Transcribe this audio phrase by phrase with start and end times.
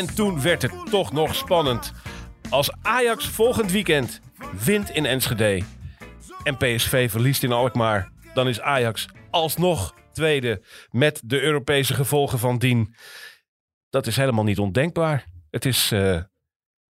[0.00, 1.92] En toen werd het toch nog spannend.
[2.50, 4.20] Als Ajax volgend weekend
[4.64, 5.62] wint in Enschede
[6.42, 12.58] en PSV verliest in Alkmaar, dan is Ajax alsnog tweede met de Europese gevolgen van
[12.58, 12.94] dien.
[13.90, 15.26] Dat is helemaal niet ondenkbaar.
[15.50, 16.22] Het is eh,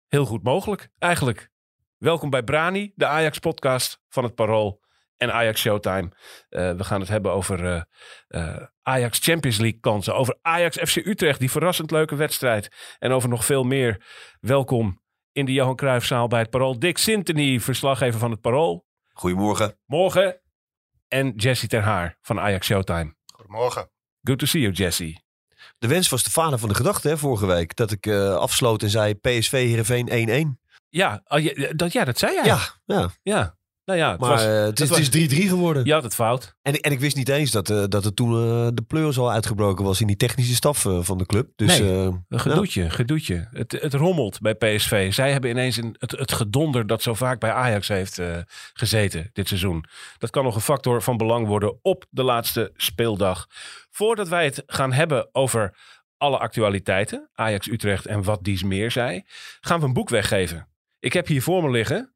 [0.07, 1.49] heel goed mogelijk, eigenlijk.
[1.97, 4.81] Welkom bij Brani, de Ajax-podcast van het Parool
[5.19, 6.11] en Ajax Showtime.
[6.49, 7.81] Eh, we gaan het hebben over eh,
[8.27, 10.15] eh, Ajax Champions League kansen.
[10.15, 12.69] Over Ajax FC Utrecht, die verrassend leuke wedstrijd.
[12.99, 14.05] En over nog veel meer.
[14.39, 16.79] Welkom in de Johan Cruijffzaal bij het Parool.
[16.79, 18.85] Dick Sintony, verslaggever van het Parool.
[19.13, 19.77] Goedemorgen.
[19.85, 20.41] Morgen.
[21.07, 23.15] En Jesse Ter Haar van Ajax Showtime.
[23.33, 23.89] Goedemorgen.
[24.23, 25.21] Good to see you, Jesse.
[25.77, 27.75] De wens was de vader van de gedachte hè, vorige week.
[27.75, 30.67] Dat ik eh, afsloot en zei PSV Heerenveen 1-1.
[30.89, 32.45] Ja, oh, dat, ja, dat zei jij.
[32.45, 33.09] Ja, ja.
[33.21, 33.57] Ja.
[33.89, 35.85] Nou ja, het, maar was, eh, het, het is- het is 3-3 geworden.
[35.85, 36.55] je had het fout.
[36.61, 39.31] En, en ik wist niet eens dat, eh, dat er toen eh, de pleurs al
[39.31, 41.49] uitgebroken was in die technische staf van de club.
[41.55, 41.89] Dus Nee.
[41.89, 43.47] Een gedoetje, gedoetje.
[43.51, 45.13] Het, het rommelt bij PSV.
[45.13, 48.21] Zij hebben ineens een, het, het gedonder dat zo vaak bij Ajax heeft
[48.73, 49.83] gezeten dit seizoen.
[50.17, 53.47] Dat kan nog een factor van belang worden op de laatste speeldag.
[53.91, 55.77] Voordat wij het gaan hebben over
[56.17, 59.23] alle actualiteiten, Ajax Utrecht en wat dies meer zei,
[59.59, 60.67] gaan we een boek weggeven.
[60.99, 62.13] Ik heb hier voor me liggen,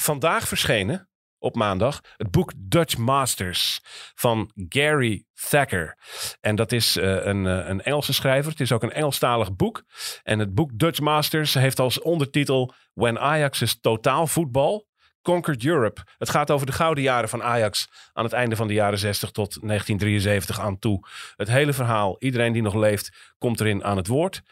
[0.00, 1.08] vandaag verschenen
[1.38, 3.80] op maandag, het boek Dutch Masters
[4.14, 5.98] van Gary Thacker.
[6.40, 8.50] En dat is eh, een, eh, een Engelse schrijver.
[8.50, 9.84] Het is ook een Engelstalig boek.
[10.22, 14.86] En het boek Dutch Masters heeft als ondertitel When Ajax is totaal voetbal.
[15.26, 16.00] Conquered Europe.
[16.18, 19.30] Het gaat over de gouden jaren van Ajax aan het einde van de jaren 60
[19.30, 21.08] tot 1973 aan toe.
[21.36, 24.42] Het hele verhaal, iedereen die nog leeft, komt erin aan het woord.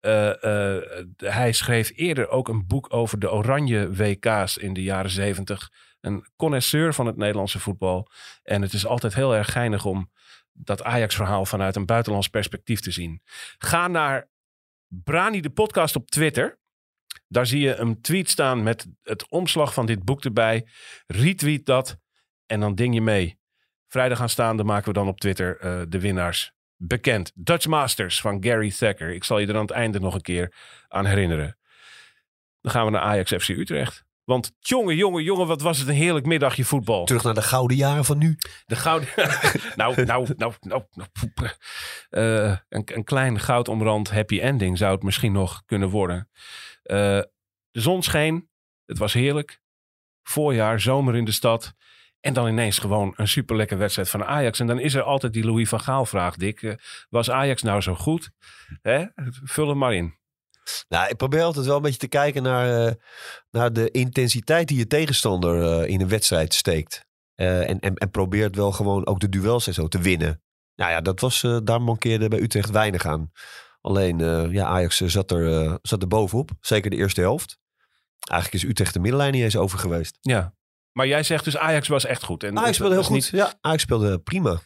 [0.00, 0.82] Eh, eh,
[1.16, 5.70] hij schreef eerder ook een boek over de Oranje WK's in de jaren 70.
[6.00, 8.10] Een connoisseur van het Nederlandse voetbal.
[8.42, 10.10] En het is altijd heel erg geinig om
[10.52, 13.22] dat Ajax-verhaal vanuit een buitenlands perspectief te zien.
[13.58, 14.28] Ga naar
[14.88, 16.62] Brani de podcast op Twitter.
[17.28, 20.66] Daar zie je een tweet staan met het omslag van dit boek erbij.
[21.06, 21.96] Retweet dat
[22.46, 23.38] en dan ding je mee.
[23.88, 27.32] Vrijdag aanstaande maken we dan op Twitter eh, de winnaars bekend.
[27.34, 29.10] Dutch Masters van Gary Thacker.
[29.10, 30.54] Ik zal je er aan het einde nog een keer
[30.88, 31.58] aan herinneren.
[32.60, 34.04] Dan gaan we naar Ajax FC Utrecht.
[34.24, 37.04] Want jongen, jongen, jongen, wat was het een heerlijk middagje voetbal.
[37.04, 38.38] terug naar de gouden jaren van nu.
[38.66, 39.08] De gouden.
[39.76, 40.82] nou, nou, nou, nou.
[40.90, 41.10] nou.
[42.08, 46.28] Eh, een, een klein goudomrand happy ending zou het misschien nog kunnen worden.
[46.84, 47.20] Eh,
[47.70, 48.48] de zon scheen.
[48.84, 49.60] Het was heerlijk.
[50.22, 51.74] Voorjaar, zomer in de stad.
[52.20, 54.60] En dan ineens gewoon een superlekker wedstrijd van Ajax.
[54.60, 56.62] En dan is er altijd die Louis van Gaal vraag, Dick.
[56.62, 56.74] Eh,
[57.08, 58.30] was Ajax nou zo goed?
[58.82, 59.04] Hè?
[59.44, 60.14] Vul hem maar in.
[60.88, 62.92] Nou, ik probeer altijd wel een beetje te kijken naar, eh,
[63.50, 67.06] naar de intensiteit die je tegenstander in een wedstrijd steekt.
[67.34, 70.42] En, en, en probeert wel gewoon ook de duels en zo te winnen.
[70.74, 73.32] Nou ja, dat was, daar mankeerde bij Utrecht weinig aan.
[73.84, 76.50] Alleen, eh, ja, Ajax eh, zat er, eh, zat er bovenop.
[76.60, 77.58] Zeker de eerste helft.
[78.30, 80.18] Eigenlijk is Utrecht de middenlijn niet eens over geweest.
[80.20, 80.54] Ja.
[80.92, 82.42] Maar jij zegt dus Ajax was echt goed.
[82.42, 83.14] En Ajax speelde heel goed.
[83.14, 84.60] niet- Ja, Ajax speelde prima.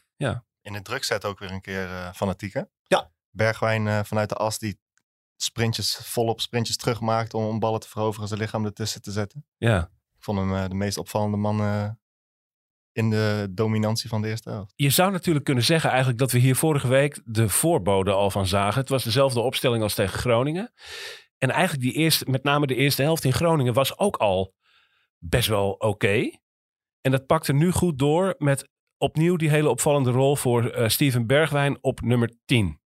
[0.62, 2.62] in de drukzet ook weer een keer eh fanatiek, hè?
[2.82, 3.10] Ja.
[3.30, 4.80] Bergwijn eh, vanuit de as die
[5.36, 9.46] sprintjes, volop sprintjes terugmaakt om, om ballen te veroveren, zijn lichaam ertussen te zetten.
[9.56, 9.82] Ja.
[10.16, 11.88] Ik vond hem eh, de meest opvallende man eh,
[12.98, 14.72] in de dominantie van de eerste helft.
[14.76, 18.46] Je zou natuurlijk kunnen zeggen eigenlijk dat we hier vorige week de voorbode al van
[18.46, 18.80] zagen.
[18.80, 20.72] Het was dezelfde opstelling als tegen Groningen.
[21.38, 24.54] En eigenlijk die eerste, met name de eerste helft in Groningen was ook al
[25.18, 26.30] best wel oké.
[27.00, 31.26] En dat pakte nu goed door met opnieuw die hele opvallende rol voor eh, Steven
[31.26, 32.80] Bergwijn op nummer 10.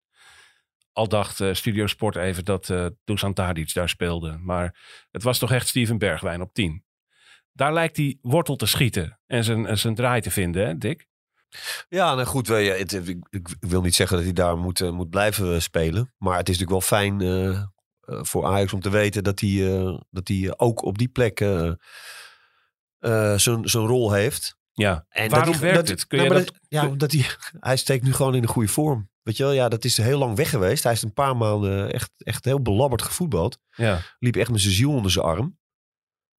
[0.94, 4.38] Al dacht eh, Studio Sport even dat eh Dusan Tadic daar speelde.
[4.38, 4.80] Maar
[5.12, 6.84] het was toch echt Steven Bergwijn op 10.
[7.62, 11.08] Daar lijkt die wortel te schieten en zijn, zijn draai te vinden, hè Dick?
[11.90, 15.10] Ja, nou goed, het, ik, ik wil niet zeggen dat hij daar moet, eh, moet
[15.10, 16.14] blijven eh, spelen.
[16.18, 17.64] Maar het is natuurlijk wel fijn eh,
[18.02, 19.60] voor Ajax om te weten dat hij,
[20.10, 21.38] dat hij ook op die plek
[23.66, 24.58] zijn rol heeft.
[24.72, 26.08] Ja, En waarom dat hij- werkt dat, het?
[26.08, 27.26] Kun nou, je dat, dat- ja, dat hij,
[27.60, 29.10] hij steekt nu gewoon in een goede vorm.
[29.22, 30.84] Weet je wel, ja, dat is heel lang weg geweest.
[30.84, 33.58] Hij is een paar maanden echt, echt heel belabberd gevoetbald.
[33.76, 34.00] Ja.
[34.20, 35.60] Liep echt met zijn ziel onder zijn arm.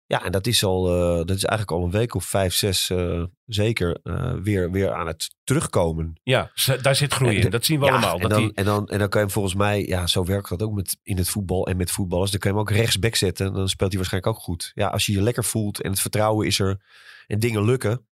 [0.06, 2.90] Ja, en dat is, al, eh, dat is eigenlijk al een week of vijf, zes
[2.90, 6.20] eh, zeker eh, weer, weer aan het terugkomen.
[6.22, 6.50] ja,
[6.82, 7.50] daar zit groei En in.
[7.50, 8.14] Dat zien we Ja, allemaal.
[8.14, 10.24] En Dat dan, die, en, dan, en dan kan je hem volgens mij, ja, zo
[10.24, 12.30] werkt dat ook met, in het voetbal en met voetballers.
[12.30, 13.46] Dan kan je hem ook rechtsback zetten.
[13.46, 14.70] En dan speelt hij waarschijnlijk ook goed.
[14.74, 16.82] Ja, als je je lekker voelt en het vertrouwen is er
[17.26, 18.06] en dingen lukken.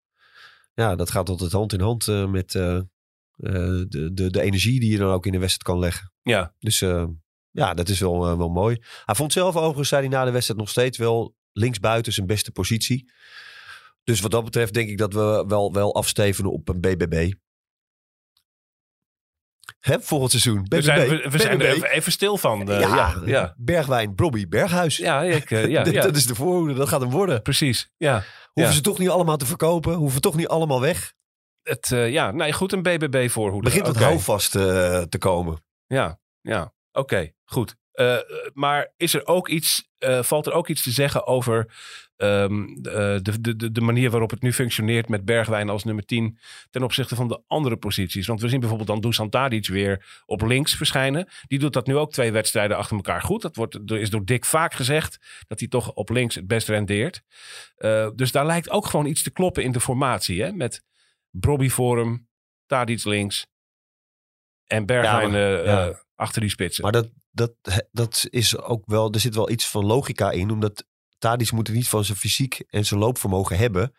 [0.73, 2.87] Ja, dat gaat altijd hand in hand met de,
[3.87, 6.11] de, de energie die je dan ook in de wedstrijd kan leggen.
[6.21, 6.79] ja, Dus
[7.51, 8.77] ja, dat is wel, wel mooi.
[9.05, 12.51] Hij vond zelf overigens, zei hij na de wedstrijd, nog steeds wel linksbuiten zijn beste
[12.51, 13.11] positie.
[14.03, 17.31] Dus wat dat betreft denk ik dat we wel, wel afstevenen op een BBB.
[19.79, 20.63] Hè, volgend seizoen.
[20.63, 20.69] BBB.
[20.75, 22.69] we zijn, we, we zijn er even, even stil van.
[22.71, 23.53] eh, ja, ja, ja.
[23.57, 24.97] Bergwijn, Brobby, Berghuis.
[24.97, 26.01] Ja, ik, eh, ja, dat, ja.
[26.01, 27.41] dat is de voorhoede, dat gaat hem worden.
[27.41, 27.91] precies.
[27.97, 28.23] Ja.
[28.53, 29.93] Hoeven ze toch niet allemaal te verkopen?
[29.93, 31.13] Hoeven toch niet allemaal weg?
[31.61, 33.65] Het, eh, ja, nee, goed, een BBB voorhoede.
[33.69, 34.05] Begint het Oké.
[34.05, 35.63] houvast te komen.
[35.87, 36.73] Ja, ja.
[36.91, 37.75] Oké, goed.
[37.91, 38.21] Eh, eh,
[38.53, 41.73] maar is er ook iets, eh, valt er ook iets te zeggen over
[42.15, 46.37] ehm, de, de, de, de manier waarop het nu functioneert met Bergwijn als nummer 10
[46.69, 48.27] ten opzichte van de andere posities?
[48.27, 51.27] Want we zien bijvoorbeeld dan Dusan Tadic weer op links verschijnen.
[51.47, 53.41] Die doet dat nu ook twee wedstrijden achter elkaar goed.
[53.41, 57.21] Dat wordt, is door Dick vaak gezegd dat hij toch op links het best rendeert.
[57.75, 60.41] Eh, dus daar lijkt ook gewoon iets te kloppen in de formatie.
[60.41, 60.51] Hè?
[60.51, 60.83] Met
[61.29, 62.27] Brobby voor hem,
[62.65, 63.47] Tadic links
[64.67, 65.87] en Bergwijn Ja, maar- eh, ja.
[65.87, 66.83] eh, achter die spitsen.
[66.83, 67.09] Maar dat,
[67.39, 70.51] dat, dat is ook wel, er zit wel iets van logica in.
[70.51, 70.85] Omdat
[71.17, 73.95] Tadic moet er niet van zijn fysiek en zijn loopvermogen hebben.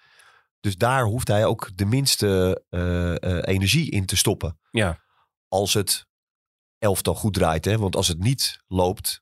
[0.60, 4.58] Dus daar hoeft hij ook de minste eh, eh, energie in te stoppen.
[4.70, 5.00] Ja.
[5.48, 6.06] Als het
[6.78, 7.64] elftal goed draait.
[7.64, 7.78] Hè?
[7.78, 9.20] Want als het niet loopt,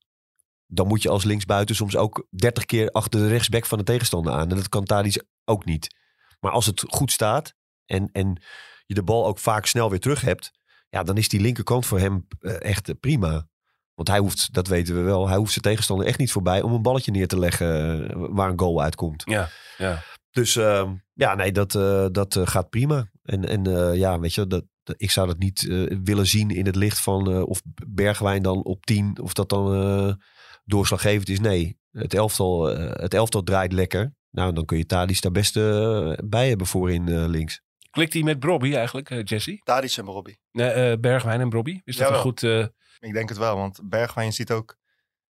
[0.66, 4.32] dan moet je als linksbuiten soms ook 30 keer achter de rechtsback van de tegenstander
[4.32, 4.50] aan.
[4.50, 5.94] En dat kan Tadic ook niet.
[6.40, 7.54] Maar als het goed staat
[7.84, 8.42] en, en
[8.86, 10.50] je de bal ook vaak snel weer terug hebt.
[10.88, 13.48] Ja, dan is die linkerkant voor hem eh, echt prima.
[13.98, 16.72] Want hij hoeft, dat weten we wel, hij hoeft zijn tegenstander echt niet voorbij om
[16.72, 17.68] een balletje neer te leggen
[18.10, 19.22] eh, waar een goal uitkomt.
[19.26, 19.48] Ja,
[19.78, 20.02] ja.
[20.30, 23.10] Dus ehm, ja, nee, dat, eh, dat eh, gaat prima.
[23.22, 24.64] En, en eh, ja, weet je, dat,
[24.96, 25.62] ik zou dat niet
[26.04, 29.74] willen zien in het licht van eh, of Bergwijn dan op 10, of dat dan
[29.74, 30.14] eh,
[30.64, 31.40] doorslaggevend is.
[31.40, 34.14] Nee, het elftal, het elftal draait lekker.
[34.30, 35.54] Nou, dan kun je Tadic daar best
[36.28, 37.60] bij hebben voorin eh, links.
[37.90, 39.60] Klikt hij met Brobby eigenlijk, Jesse?
[39.64, 40.38] Tadic en Robbie.
[40.52, 41.80] Nee, eh, Bergwijn en Brobby?
[41.84, 42.14] Is dat Jawel.
[42.14, 42.70] een goed...
[43.00, 44.76] Ik denk het wel, want Bergwijn je ziet ook...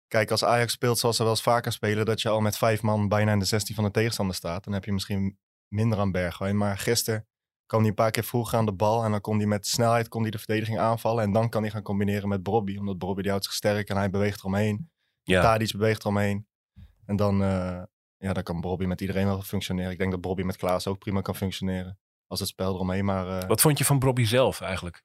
[0.08, 2.04] Kijk, als Ajax speelt zoals ze wel eens vaker spelen...
[2.06, 4.64] dat je al met vijf man bijna in de 16 van de tegenstander staat.
[4.64, 6.56] Dan heb je misschien minder aan Bergwijn.
[6.56, 7.26] Maar gisteren
[7.66, 9.04] kwam hij een paar keer vroeg aan de bal...
[9.04, 11.24] en dan kon hij met snelheid kon hij de verdediging aanvallen...
[11.24, 12.76] en dan kan hij gaan combineren met Brobby.
[12.78, 14.90] Omdat Brobby die houdt zich sterk en hij beweegt eromheen.
[15.22, 15.42] ja.
[15.42, 16.46] Tadic beweegt eromheen.
[17.04, 17.82] En dan, eh,
[18.16, 19.92] ja, dan kan Brobby met iedereen wel functioneren.
[19.92, 21.98] Ik denk dat Brobby met Klaas ook prima kan functioneren.
[22.26, 23.04] Als het spel eromheen.
[23.04, 25.02] Maar eh, Wat vond je van Brobby zelf eigenlijk?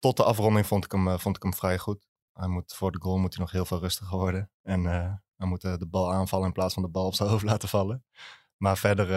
[0.00, 2.08] Tot de afronding vond ik, hem, eh, vond ik hem vrij goed.
[2.32, 4.50] Hij moet, voor de goal moet hij nog heel veel rustiger worden.
[4.62, 7.28] En eh, hij moet eh, de bal aanvallen in plaats van de bal op zijn
[7.30, 8.04] hoofd laten vallen.
[8.56, 9.08] Maar verder,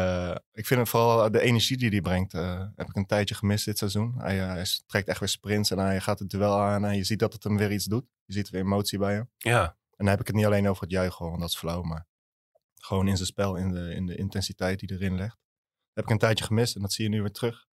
[0.52, 2.32] ik vind het vooral de energie die hij brengt,
[2.76, 4.14] heb ik een tijdje gemist dit seizoen.
[4.18, 7.20] Hij, hij trekt echt weer sprints en hij gaat het duel aan en je ziet
[7.20, 8.06] dat het hem weer iets doet.
[8.26, 9.30] Je ziet weer emotie bij hem.
[9.38, 11.82] Ja, En dan heb ik het niet alleen over het juichen, want dat is flauw,
[11.82, 12.08] maar
[12.76, 15.38] gewoon in zijn spel, in de, in de intensiteit die erin legt.
[15.38, 17.68] Dat heb ik een tijdje gemist en dat zie je nu weer terug.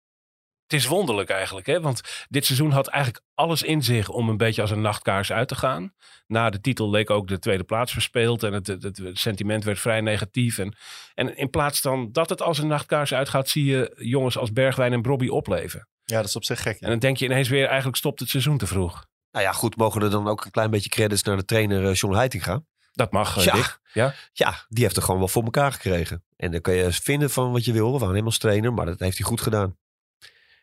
[0.68, 1.68] Het is wonderlijk eigenlijk.
[1.68, 1.82] Hè?
[1.82, 5.48] Want dit seizoen had eigenlijk alles in zich om een beetje als een nachtkaars uit
[5.48, 5.94] te gaan.
[6.28, 8.44] Na de titel leek ook de tweede plaats verspeeld.
[8.44, 10.58] En het, het, het sentiment werd vrij negatief.
[10.58, 10.76] En,
[11.14, 13.50] en in plaats dan dat het als een nachtkaars uitgaat...
[13.50, 15.88] zie je jongens als Bergwijn en Brobby opleven.
[16.04, 16.74] Ja, dat is op zich gek.
[16.80, 16.86] ja.
[16.86, 17.66] En dan denk je ineens weer...
[17.68, 19.06] eigenlijk stopt het seizoen te vroeg.
[19.32, 21.94] Nou ja, goed, mogen er dan ook een klein beetje credits naar de trainer eh,
[21.94, 22.62] John Heitinga.
[22.92, 23.54] Dat mag, eh, Ja.
[23.54, 23.80] Dick.
[23.94, 24.14] Ja?
[24.34, 26.24] Ja, die heeft er gewoon wel voor elkaar gekregen.
[26.36, 27.86] En dan kan je vinden van wat je wil.
[27.86, 29.78] We waren helemaal als trainer, maar dat heeft hij goed gedaan.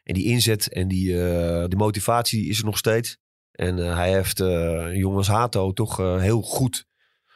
[0.05, 1.07] En die inzet en die,
[1.69, 3.19] die motivatie is er nog steeds.
[3.53, 6.87] En eh, hij heeft eh jongens Hato toch heel goed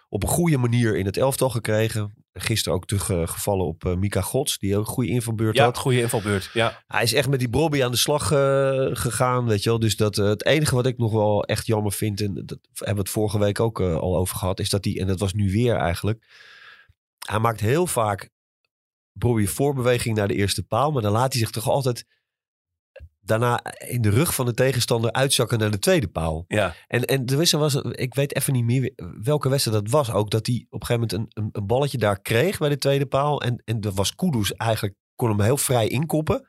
[0.09, 2.15] op een goede manier in het elftal gekregen.
[2.33, 5.77] Gisteren ook teruggevallen op Mika Gods, die ook een goede invalbeurt Ja, had.
[5.79, 6.51] goede invalbeurt.
[6.53, 8.27] Ja, Hij is echt met die Brobby aan de slag
[8.99, 9.79] gegaan, weet je wel.
[9.79, 13.01] Dus dat, het enige wat ik nog wel echt jammer vind, en dat hebben we
[13.01, 15.77] het vorige week ook al over gehad, is dat hij, en dat was nu weer
[15.77, 16.27] eigenlijk,
[17.27, 18.31] hij maakt heel vaak
[19.13, 22.05] Brobby voorbeweging naar de eerste paal, maar dan laat hij zich toch altijd
[23.29, 26.45] daarna in de rug van de tegenstander uitzakken naar de tweede paal.
[26.49, 26.75] ja.
[26.87, 28.93] En, en de wissel was, ik weet even niet meer
[29.23, 31.99] welke wedstrijd dat was ook, dat hij op een gegeven moment een, een, een balletje
[31.99, 33.43] daar kreeg bij de tweede paal.
[33.43, 36.49] En, en dat was Kudus eigenlijk, kon hem heel vrij inkoppen.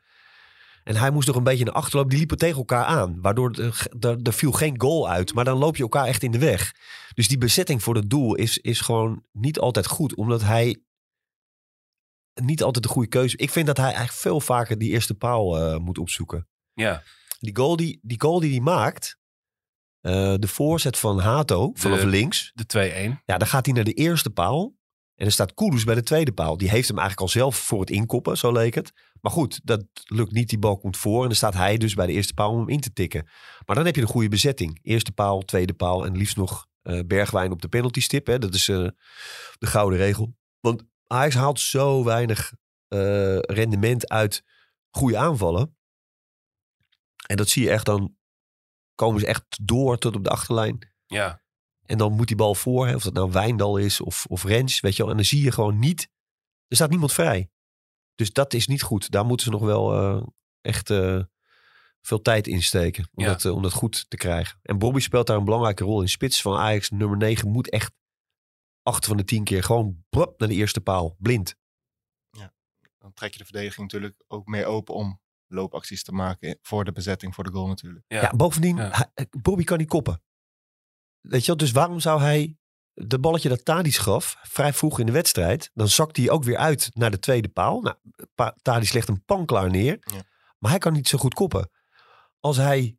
[0.84, 2.10] En hij moest nog een beetje naar achter lopen.
[2.10, 3.20] Die liepen tegen elkaar aan.
[3.20, 5.34] Waardoor er viel geen goal uit.
[5.34, 6.74] Maar dan loop je elkaar echt in de weg.
[7.14, 10.14] Dus die bezetting voor het doel is, is gewoon niet altijd goed.
[10.14, 10.82] Omdat hij
[12.34, 13.36] niet altijd de goede keuze...
[13.36, 16.48] Ik vind dat hij eigenlijk veel vaker die eerste paal eh, moet opzoeken.
[16.80, 17.02] Ja.
[17.38, 19.18] Die goal die, die, goal die hij maakt,
[20.00, 22.50] eh, de voorzet van Hato vanaf De- links.
[22.54, 23.22] De 2-1.
[23.24, 24.78] Ja, dan gaat hij naar de eerste paal.
[25.14, 26.56] En er staat Kudus bij de tweede paal.
[26.56, 28.92] Die heeft hem eigenlijk al zelf voor het inkoppen, zo leek het.
[29.20, 30.48] Maar goed, dat lukt niet.
[30.48, 31.20] Die bal komt voor.
[31.20, 33.28] En dan staat hij dus bij de eerste paal om hem in te tikken.
[33.66, 34.78] Maar dan heb je een goede bezetting.
[34.82, 38.26] Eerste paal, tweede paal en liefst nog eh, Bergwijn op de penalty stip.
[38.26, 38.38] Hè.
[38.38, 38.76] Dat is eh,
[39.58, 40.34] de gouden regel.
[40.60, 42.52] Want Ajax haalt zo weinig
[43.46, 44.42] rendement uit
[44.90, 45.76] goede aanvallen.
[47.30, 48.16] En dat zie je echt dan.
[48.94, 50.92] Komen ze echt door tot op de achterlijn.
[51.06, 51.42] Ja.
[51.86, 54.80] En dan moet die bal voor, hè, of dat nou Wijndal is of, of Rens,
[54.80, 55.10] weet je wel.
[55.10, 56.08] En dan zie je gewoon niet,
[56.66, 57.50] er staat niemand vrij.
[58.14, 59.10] Dus dat is niet goed.
[59.10, 60.26] Daar moeten ze nog wel eh,
[60.60, 61.22] echt eh,
[62.00, 63.30] veel tijd in steken om, Ja.
[63.30, 64.58] dat, eh, om dat goed te krijgen.
[64.62, 66.08] En Bobby speelt daar een belangrijke rol in.
[66.08, 67.92] Spits van Ajax nummer 9 moet echt
[68.82, 71.16] acht van de tien keer gewoon naar de eerste paal.
[71.18, 71.58] Blind.
[72.98, 75.19] Dan trek je de verdediging natuurlijk ook meer open om
[75.50, 78.04] loopacties te maken voor de bezetting, voor de goal natuurlijk.
[78.08, 78.20] Ja.
[78.20, 78.90] Ja, bovendien, Ja.
[79.14, 80.22] hij- Bobby kan niet koppen.
[81.20, 82.56] Weet je wel, dus waarom zou hij
[82.92, 86.56] de balletje dat Tadis gaf, vrij vroeg in de wedstrijd, dan zakt hij ook weer
[86.56, 87.80] uit naar de tweede paal.
[87.80, 87.96] Nou,
[88.34, 90.22] Pa- Tadic legt een pan klaar neer, Ja.
[90.58, 91.70] maar hij kan niet zo goed koppen.
[92.40, 92.96] Als hij,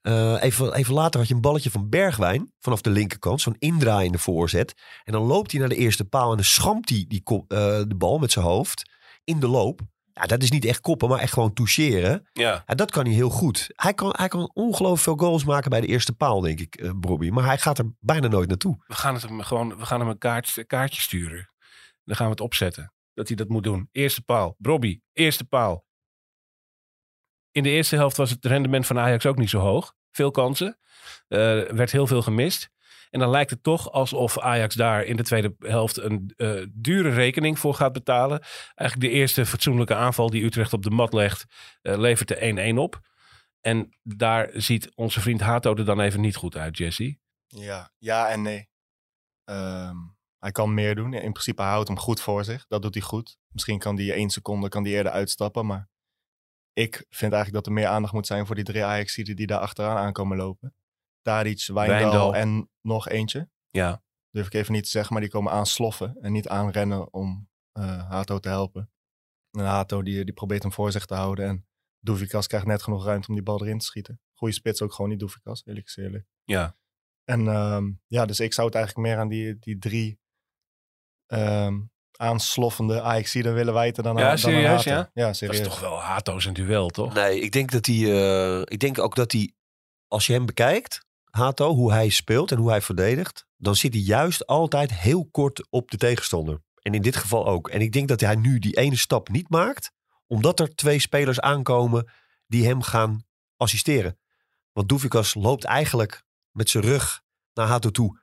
[0.00, 4.18] eh, even, even later had je een balletje van Bergwijn vanaf de linkerkant, zo'n indraaiende
[4.18, 4.74] voorzet.
[5.04, 7.36] En dan loopt hij naar de eerste paal en dan schampt hij die eh,
[7.88, 8.90] de bal met zijn hoofd
[9.24, 9.80] in de loop.
[10.20, 12.28] Ja, dat is niet echt koppen, maar echt gewoon toucheren.
[12.32, 12.62] Ja.
[12.66, 13.68] Ja, dat kan hij heel goed.
[13.74, 17.28] Hij kan, hij kan ongelooflijk veel goals maken bij de eerste paal, denk ik, Bobby.
[17.28, 18.84] Maar hij gaat er bijna nooit naartoe.
[18.86, 21.50] We gaan, het hem gewoon, we gaan hem een kaart, kaartje sturen.
[22.04, 22.92] Dan gaan we het opzetten.
[23.14, 23.88] Dat hij dat moet doen.
[23.92, 24.54] Eerste paal.
[24.58, 25.86] Brobby, eerste paal.
[27.50, 29.94] In de eerste helft was het rendement van Ajax ook niet zo hoog.
[30.10, 30.78] Veel kansen.
[31.28, 32.70] Eh, werd heel veel gemist.
[33.10, 37.10] En dan lijkt het toch alsof Ajax daar in de tweede helft een eh, dure
[37.10, 38.40] rekening voor gaat betalen.
[38.74, 41.44] Eigenlijk de eerste fatsoenlijke aanval die Utrecht op de mat legt,
[41.82, 43.00] eh, levert de 1-1 op.
[43.60, 47.18] En daar ziet onze vriend Hato er dan even niet goed uit, Jesse.
[47.46, 48.68] Ja, ja en nee.
[49.44, 49.96] Ehm,
[50.38, 51.12] hij kan meer doen.
[51.12, 52.66] In principe hij houdt hem goed voor zich.
[52.66, 53.38] Dat doet hij goed.
[53.48, 55.66] Misschien kan hij één seconde kan die eerder uitstappen.
[55.66, 55.88] Maar
[56.72, 59.60] ik vind eigenlijk dat er meer aandacht moet zijn voor die drie ajax die daar
[59.60, 60.74] achteraan aankomen lopen.
[61.26, 62.34] Tadic, Wijndal, Wijndal.
[62.34, 63.48] en nog eentje.
[63.70, 66.16] Ja, Durf ik even niet te zeggen, maar die komen aansloffen.
[66.20, 68.90] En niet aanrennen om eh Hato te helpen.
[69.50, 71.46] En Hato die, die probeert hem voor zich te houden.
[71.46, 71.66] En
[72.00, 74.20] Doevikas krijgt net genoeg ruimte om die bal erin te schieten.
[74.34, 76.26] Goeie spits ook gewoon niet Doevikas, eerlijk is eerlijk.
[76.44, 76.76] ja.
[77.24, 80.20] En ehm, ja, dus ik zou het eigenlijk meer aan die, die drie
[81.26, 81.80] ehm
[82.18, 84.90] aansloffende AXC willen wijten dan, Ja, aan, dan serieus, aan Hato.
[84.90, 85.10] ja?
[85.14, 87.14] Ja, Dat is toch wel Hato's een duel, toch?
[87.14, 87.96] Nee, ik denk dat hij.
[87.96, 89.52] eh, ik denk ook dat hij.
[90.08, 91.05] Als je hem bekijkt,
[91.36, 93.46] Hato, hoe hij speelt en hoe hij verdedigt.
[93.56, 96.62] dan zit hij juist altijd heel kort op de tegenstander.
[96.82, 97.68] En in dit geval ook.
[97.68, 99.92] En ik denk dat hij nu die ene stap niet maakt.
[100.26, 102.10] omdat er twee spelers aankomen
[102.46, 103.24] die hem gaan
[103.56, 104.18] assisteren.
[104.72, 107.22] Want Doevikas loopt eigenlijk met zijn rug
[107.54, 108.20] naar Hato toe.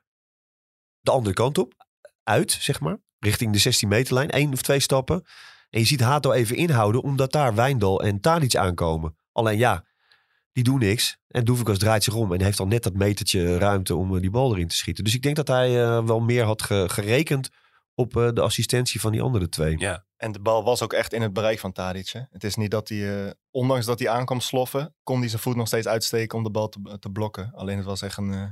[1.00, 1.74] de andere kant op.
[2.22, 2.98] Uit, zeg maar.
[3.18, 4.30] Richting de 16 meterlijn.
[4.30, 5.24] één of twee stappen.
[5.70, 9.16] En je ziet Hato even inhouden, omdat daar Wijndal en Tadic aankomen.
[9.32, 9.84] Alleen ja,
[10.54, 11.16] die doen niks.
[11.28, 14.30] En Doevikas draait zich om en heeft al net dat metertje ruimte om eh, die
[14.30, 15.04] bal erin te schieten.
[15.04, 17.48] Dus ik denk dat hij eh, wel meer had ge- gerekend
[17.94, 19.78] op eh, de assistentie van die andere twee.
[19.78, 20.04] Ja.
[20.16, 22.08] En de bal was ook echt in het bereik van Tadic.
[22.08, 22.20] Hè?
[22.30, 25.56] Het is niet dat hij, eh, ondanks dat hij aankwam sloffen, kon hij zijn voet
[25.56, 27.52] nog steeds uitsteken om de bal te, te blokken.
[27.54, 28.46] Alleen het was echt een, eh,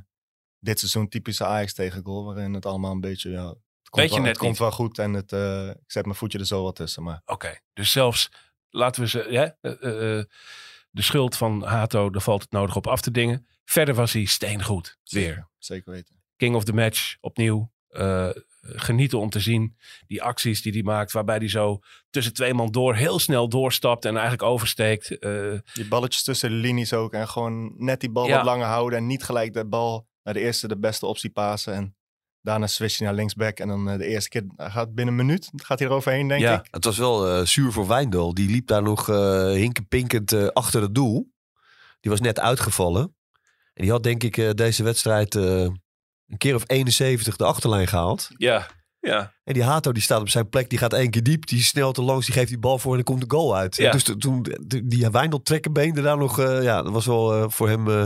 [0.59, 3.59] dit seizoen typische Ajax tegengoal, waarin het allemaal een beetje, ja, het
[3.91, 4.59] komt, Weet je wel, net het komt niet.
[4.61, 7.03] wel goed en het, eh, ik zet mijn voetje er zo wat tussen.
[7.03, 8.31] Maar Oké, dus zelfs
[8.71, 9.27] laten we ze.
[9.31, 9.57] Ja,
[10.93, 13.47] de schuld van Hato, daar valt het nodig op af te dingen.
[13.65, 14.99] Verder was hij steengoed.
[15.05, 15.23] Weer.
[15.29, 16.21] zeker, zeker weten.
[16.37, 17.71] King of the match opnieuw.
[17.89, 18.29] Eh,
[18.61, 19.77] genieten om te zien.
[20.07, 21.79] Die acties die hij maakt, waarbij hij zo
[22.11, 25.19] tussen twee man door heel snel doorstapt en eigenlijk oversteekt.
[25.19, 28.37] Eh, Die balletjes tussen de linies ook en gewoon net die bal Ja.
[28.37, 31.75] wat langer houden en niet gelijk de bal naar de eerste de beste optie pasen
[31.75, 31.97] en
[32.43, 35.51] daarna switch je naar linksback en dan eh, de eerste keer gaat binnen een minuut
[35.57, 36.59] gaat hij er overheen denk Ja.
[36.59, 36.69] ik.
[36.71, 38.35] Het was wel eh, zuur voor Wijndal.
[38.35, 41.31] Die liep daar nog eh hinkenpinkend achter het doel.
[42.01, 43.03] Die was net uitgevallen.
[43.75, 45.61] En die had denk ik eh, deze wedstrijd eh,
[46.27, 48.29] een keer of 71 de achterlijn gehaald.
[48.37, 48.67] ja,
[49.01, 49.33] ja.
[49.45, 50.71] En die Hato die staat op zijn plek.
[50.71, 51.47] Die gaat één keer diep.
[51.47, 52.27] Die snelt er langs.
[52.27, 53.77] Die geeft die bal voor en dan komt de goal uit.
[53.77, 53.91] Ja.
[53.91, 54.47] Dus to- toen
[54.85, 56.39] die Wijndal trekkenbeende daar nog.
[56.39, 58.05] eh, ja, dat was wel eh, voor hem eh,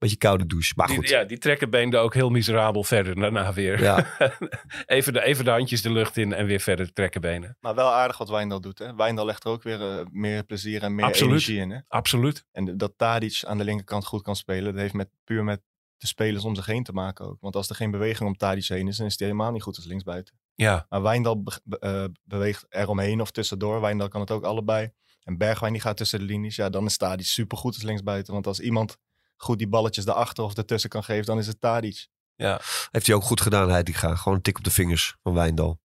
[0.00, 0.72] beetje koude douche.
[0.76, 1.08] Maar Die, goed.
[1.08, 3.82] ja, die trekken beende ook heel miserabel verder daarna weer.
[3.82, 4.06] Ja.
[4.86, 7.56] even, de, even de handjes de lucht in en weer verder trekken benen.
[7.60, 8.78] Maar wel aardig wat Wijndal doet.
[8.78, 8.94] Hè?
[8.94, 11.30] Wijndal legt er ook weer eh, meer plezier en meer Absoluut.
[11.30, 11.70] energie in.
[11.70, 11.78] Hè?
[11.88, 12.44] Absoluut.
[12.52, 15.60] En dat Tadic aan de linkerkant goed kan spelen, dat heeft met, puur met
[15.96, 17.36] de spelers om zich heen te maken ook.
[17.40, 19.76] Want als er geen beweging om Tadic heen is, dan is hij helemaal niet goed
[19.76, 20.38] als linksbuiten.
[20.54, 23.80] Ja, Maar Wijndal be- be- eh, beweegt eromheen of tussendoor.
[23.80, 24.90] Wijndal kan het ook allebei.
[25.20, 26.56] En Bergwijn die gaat tussen de linies.
[26.56, 28.32] Ja, dan is Tadic supergoed als linksbuiten.
[28.32, 28.96] Want als iemand
[29.42, 32.08] goed die balletjes daarachter of ertussen kan geven, dan is het Tadic.
[32.90, 34.14] Heeft hij ook goed gedaan, Heitinga.
[34.14, 35.80] Gewoon een tik op de vingers van Wijndal.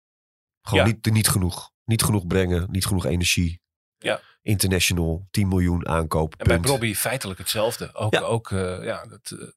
[0.60, 0.92] Gewoon Ja.
[0.92, 1.70] niet, niet genoeg.
[1.84, 3.60] Niet genoeg brengen, niet genoeg energie.
[3.98, 4.20] Ja.
[4.42, 6.34] International, 10 miljoen aankoop.
[6.36, 6.70] En bij.
[6.70, 7.94] Robbie feitelijk hetzelfde.
[7.94, 8.20] Ook, Ja.
[8.20, 9.48] ook eh, ja, dat eh,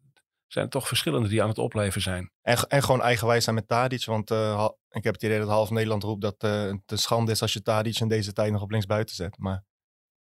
[0.47, 2.31] zijn toch verschillende die aan het opleven zijn.
[2.41, 4.05] En, en gewoon eigenwijs zijn met Tadic.
[4.05, 7.31] Want eh, ik heb het idee dat half Nederland roept dat eh, het een schande
[7.31, 9.37] is als je Tadic in deze tijd nog op linksbuiten zet.
[9.37, 9.63] Maar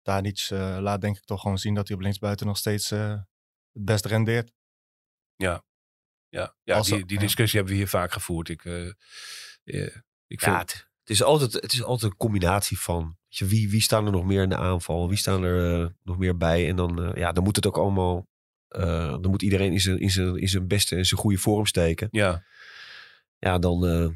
[0.01, 3.13] Tadic eh, laat denk ik toch gewoon zien dat hij op linksbuiten nog steeds eh,
[3.73, 4.51] het best rendeert.
[5.35, 5.63] Ja,
[6.29, 7.21] ja Als- die, die ja.
[7.23, 8.49] discussie hebben we hier vaak gevoerd.
[8.49, 8.87] Ik, eh,
[9.63, 9.95] eh,
[10.27, 13.45] ik vind, Ja, het, het is altijd, het is altijd een combinatie van weet je,
[13.45, 16.37] wie, wie staan er nog meer in de aanval, wie staan er eh, nog meer
[16.37, 16.67] bij.
[16.69, 18.27] En dan, ja, dan moet het ook allemaal,
[18.67, 21.65] eh, dan moet iedereen in zijn, in, zijn, in zijn beste en zijn goede vorm
[21.65, 22.07] steken.
[22.11, 22.43] ja,
[23.39, 24.09] Ja, dan, eh,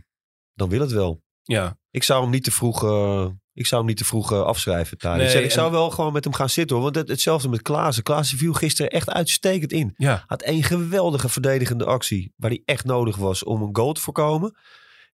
[0.53, 1.23] dan wil het wel.
[1.43, 4.41] ja, Ik zou hem niet te vroeg, eh, ik zou hem niet te vroeg eh,
[4.41, 4.97] afschrijven.
[4.97, 5.25] Tadic.
[5.25, 6.75] Nee, En ik zou wel gewoon met hem gaan zitten.
[6.75, 6.85] Hoor.
[6.85, 8.03] Want het, hetzelfde met Klaassen.
[8.03, 9.93] Klaassen viel gisteren echt uitstekend in.
[9.97, 10.23] ja.
[10.27, 12.33] Had één geweldige verdedigende actie.
[12.35, 14.55] Waar hij echt nodig was om een goal te voorkomen.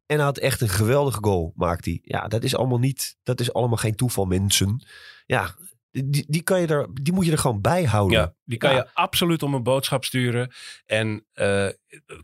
[0.05, 1.99] En hij had echt een geweldige goal, maakt hij.
[2.03, 4.85] Ja, dat is allemaal niet, dat is allemaal geen toeval, mensen.
[5.25, 5.55] Ja,
[5.91, 8.17] die, die, kan je er, die moet je er gewoon bij houden.
[8.17, 8.75] Ja, die kan Ja.
[8.77, 10.51] je absoluut om een boodschap sturen.
[10.85, 11.67] En eh,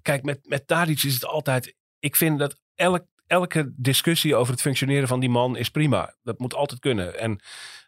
[0.02, 1.76] kijk, met, met Tadic is het altijd...
[2.00, 6.16] Ik vind dat elk, elke discussie over het functioneren van die man is prima.
[6.24, 7.20] Dat moet altijd kunnen.
[7.20, 7.40] En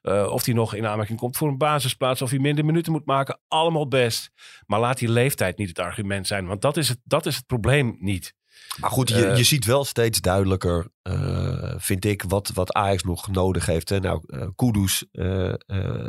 [0.02, 2.22] eh, of hij nog in aanmerking komt voor een basisplaats...
[2.22, 4.32] of hij minder minuten moet maken, allemaal best.
[4.66, 6.48] Maar laat die leeftijd niet het argument zijn.
[6.48, 8.38] Want dat is het, dat is het probleem niet.
[8.80, 13.04] Maar goed, je, Eh, je ziet wel steeds duidelijker, eh, vind ik, wat, wat Ajax
[13.04, 13.90] nog nodig heeft.
[13.90, 14.00] Hè.
[14.00, 14.22] Nou,
[14.56, 15.54] Kudus eh,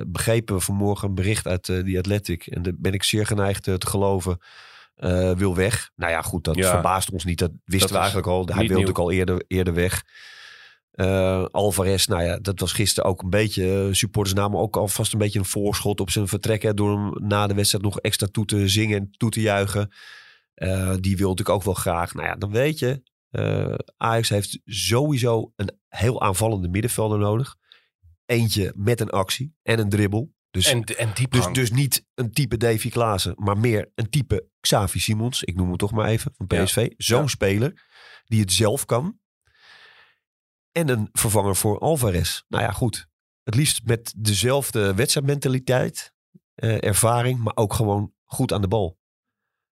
[0.06, 2.46] begrepen we vanmorgen een bericht uit The Athletic.
[2.46, 4.38] En daar ben ik zeer geneigd te geloven.
[5.00, 5.90] Eh, wil weg.
[5.97, 6.71] Nou ja, goed, dat Ja.
[6.71, 7.38] verbaast ons niet.
[7.38, 8.45] Dat wisten Dat we eigenlijk al.
[8.47, 10.02] Hij wilde natuurlijk al eerder, eerder weg.
[10.90, 13.87] Eh, Alvarez, nou ja, dat was gisteren ook een beetje.
[13.87, 16.62] eh, supporters namen ook alvast een beetje een voorschot op zijn vertrek.
[16.62, 19.92] Hè, door hem na de wedstrijd nog extra toe te zingen en toe te juichen.
[21.00, 22.14] Die wil natuurlijk ook wel graag.
[22.14, 23.02] Nou ja, dan weet je,
[23.97, 27.56] Ajax heeft sowieso een heel aanvallende middenvelder nodig.
[28.26, 30.32] Eentje met een actie en een dribbel.
[30.50, 34.99] Dus, En, en dus, dus niet een type Davy Klaassen, maar meer een type Xavi
[34.99, 35.43] Simons.
[35.43, 36.65] Ik noem hem toch maar even, van Ja.
[36.65, 36.91] PSV.
[36.97, 37.26] Zo'n Ja.
[37.26, 37.89] speler
[38.25, 39.19] die het zelf kan.
[40.73, 42.43] En een vervanger voor Alvarez.
[42.49, 43.06] Nou ja, goed.
[43.43, 46.13] Het liefst met dezelfde wedstrijdmentaliteit,
[46.54, 48.99] eh, ervaring, maar ook gewoon goed aan de bal.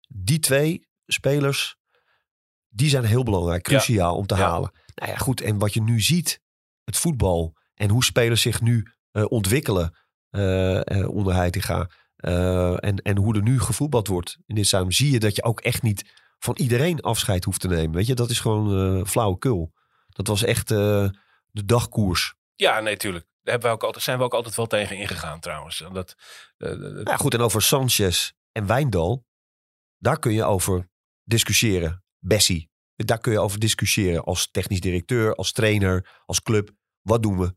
[0.08, 1.76] Die twee spelers,
[2.68, 3.78] die zijn heel belangrijk, Ja.
[3.78, 4.72] cruciaal om te halen.
[4.96, 5.42] Nou ja, goed.
[5.42, 6.42] En wat je nu ziet,
[6.84, 9.98] het voetbal en hoe spelers zich nu eh, ontwikkelen
[10.30, 11.90] eh, eh, onder Heitinga.
[12.18, 15.44] eh, en, en hoe er nu gevoetbald wordt in dit stadium, zie je dat je
[15.44, 17.92] ook echt niet van iedereen afscheid hoeft te nemen.
[17.96, 19.74] Weet je, dat is gewoon eh flauwekul.
[20.10, 22.36] Dat was echt de dagkoers.
[22.56, 23.26] Ja, nee, tuurlijk.
[23.42, 25.82] Daar hebben we ook altijd, zijn we ook altijd wel tegen ingegaan trouwens.
[25.82, 26.16] En Dat,
[27.04, 29.26] ja, goed, en over Sanchez en Wijndal,
[29.98, 30.90] daar kun je over
[31.24, 32.04] discussiëren.
[32.20, 36.72] Bessie, daar kun je over discussiëren als technisch directeur, als trainer, als club.
[37.02, 37.56] Wat doen we?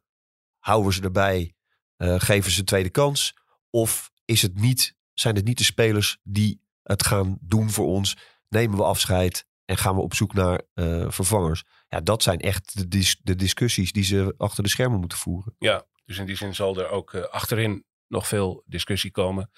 [0.58, 1.54] Houden we ze erbij?
[2.00, 3.34] Eh, geven ze een tweede kans?
[3.70, 8.16] Of is het niet, zijn het niet de spelers die het gaan doen voor ons?
[8.48, 11.64] Nemen we afscheid en gaan we op zoek naar eh, vervangers?
[11.88, 15.54] Ja, dat zijn echt de, de discussies die ze achter de schermen moeten voeren.
[15.58, 19.50] Ja, dus in die zin zal er ook eh, achterin nog veel discussie komen.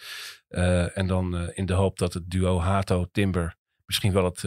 [0.49, 4.43] En dan in de hoop dat het duo Hato-Timber misschien wel het,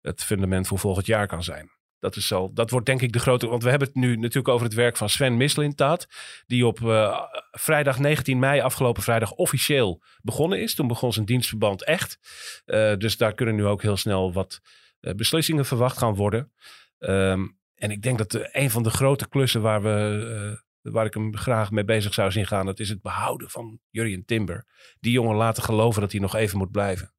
[0.00, 1.75] het fundament voor volgend jaar kan zijn.
[1.98, 3.46] Dat, is al, dat wordt denk ik de grote...
[3.46, 6.06] Want we hebben het nu natuurlijk over het werk van Sven Mislintaat.
[6.46, 10.74] Die op eh, vrijdag 19 mei, afgelopen vrijdag, officieel begonnen is.
[10.74, 12.18] Toen begon zijn dienstverband echt.
[12.64, 14.60] Eh, dus daar kunnen nu ook heel snel wat
[15.00, 16.52] eh, beslissingen verwacht gaan worden.
[16.98, 20.64] Ehm, en ik denk dat de, een van de grote klussen waar we...
[20.82, 24.24] waar ik hem graag mee bezig zou zien gaan, dat is het behouden van Jurjen
[24.24, 24.64] Timber.
[25.00, 27.12] Die jongen laten geloven dat hij nog even moet blijven.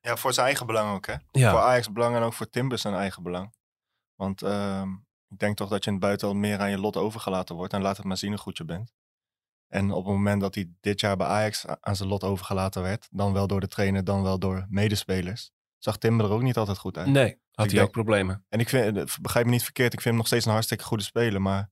[0.00, 1.14] Ja, voor zijn eigen belang ook, hè?
[1.30, 1.50] Ja.
[1.50, 3.52] Voor Ajax belang en ook voor Timbers zijn eigen belang.
[4.14, 4.88] Want ehm,
[5.28, 7.72] ik denk toch dat je in het buitenland meer aan je lot overgelaten wordt.
[7.72, 8.92] En laat het maar zien hoe goed je bent.
[9.68, 13.08] En op het moment dat hij dit jaar bij Ajax aan zijn lot overgelaten werd,
[13.10, 16.78] dan wel door de trainer, dan wel door medespelers, zag Timber er ook niet altijd
[16.78, 17.06] goed uit.
[17.06, 18.44] Nee, had hij denk- ook problemen.
[18.48, 20.84] En ik vind, eh, begrijp me niet verkeerd, ik vind hem nog steeds een hartstikke
[20.84, 21.42] goede speler.
[21.42, 21.70] Maar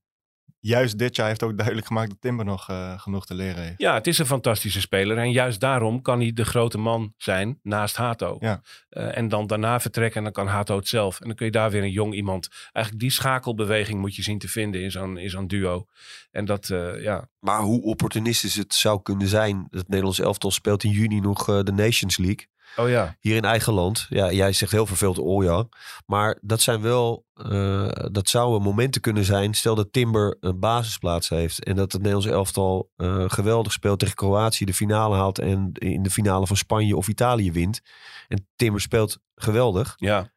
[0.62, 3.74] juist dit jaar heeft ook duidelijk gemaakt dat Timber nog eh, genoeg te leren heeft.
[3.80, 5.18] Ja, het is een fantastische speler.
[5.18, 8.36] En juist daarom kan hij de grote man zijn naast Hato.
[8.40, 8.62] Ja.
[8.88, 11.20] Eh, en dan daarna vertrekken en dan kan Hato het zelf.
[11.20, 12.48] En dan kun je daar weer een jong iemand...
[12.72, 15.86] Eigenlijk die schakelbeweging moet je zien te vinden in zo'n, in zo'n duo.
[16.30, 19.66] En dat, eh, ja, Maar hoe opportunistisch het zou kunnen zijn.
[19.70, 22.46] Het Nederlands elftal speelt in juni nog de Nations League.
[22.76, 23.16] Oh ja.
[23.20, 24.06] hier in eigen land.
[24.08, 25.68] Ja, jij zegt heel verveeld Olja.
[26.06, 29.54] Maar dat zijn wel, eh, dat zouden momenten kunnen zijn.
[29.54, 31.64] Stel dat Timber een basisplaats heeft.
[31.64, 34.64] En dat het Nederlands elftal eh, geweldig speelt tegen Kroatië.
[34.64, 37.80] De finale haalt en in de finale van Spanje of Italië wint.
[38.28, 39.94] En Timber speelt geweldig.
[39.96, 40.32] Ja.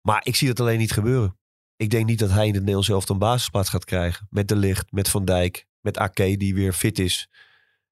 [0.00, 1.38] Maar ik zie dat alleen niet gebeuren.
[1.76, 4.26] Ik denk niet dat hij in het Nederlands elftal een basisplaats gaat krijgen.
[4.30, 7.28] Met De Licht, met Van Dijk, met Ake die weer fit is.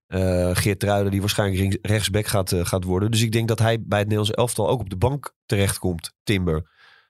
[0.06, 3.10] Eh Geert Ruiden die waarschijnlijk rechtsback gaat, eh, gaat worden.
[3.10, 6.54] Dus ik denk dat hij bij het Nederlands elftal ook op de bank terechtkomt, Timber.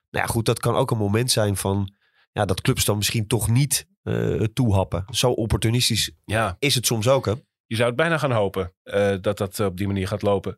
[0.09, 1.95] Nou ja, goed, dat kan ook een moment zijn van...
[2.31, 5.05] Ja, dat clubs dan misschien toch niet eh toehappen.
[5.09, 6.55] Zo opportunistisch ja.
[6.59, 7.33] is het soms ook, hè?
[7.65, 8.73] Je zou het bijna gaan hopen
[9.21, 10.57] dat dat op die manier gaat lopen.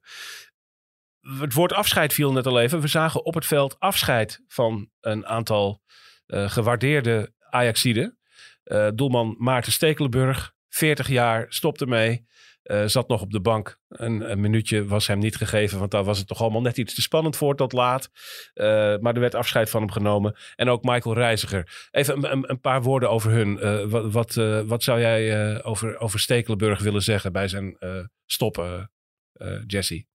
[1.19, 2.82] Het woord afscheid viel net al even.
[2.82, 5.82] We zagen op het veld afscheid van een aantal
[6.28, 8.17] gewaardeerde Ajaxiden.
[8.93, 12.28] Doelman Maarten Stekelenburg, 40 jaar, stopte mee.
[12.70, 13.80] Eh, zat nog op de bank.
[13.88, 17.02] Een, minuutje was hem niet gegeven, want daar was het toch allemaal net iets te
[17.02, 18.10] spannend voor tot laat.
[18.54, 18.66] Eh,
[18.98, 20.36] maar er werd afscheid van hem genomen.
[20.56, 21.88] En ook Michael Reiziger.
[21.92, 23.60] Even een, een, paar woorden over hun.
[23.60, 24.34] Eh, wat, wat,
[24.68, 27.78] wat zou jij over, over Stekelenburg willen zeggen bij zijn
[28.26, 28.92] stoppen,
[29.68, 30.06] Jesse?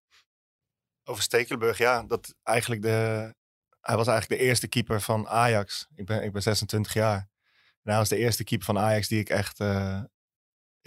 [1.05, 2.03] Over Stekelenburg, ja.
[2.03, 3.35] Dat eigenlijk de,
[3.81, 5.87] hij was eigenlijk de eerste keeper van Ajax.
[5.95, 7.29] Ik ben, ik ben 26 jaar.
[7.83, 9.59] En hij was de eerste keeper van Ajax die ik echt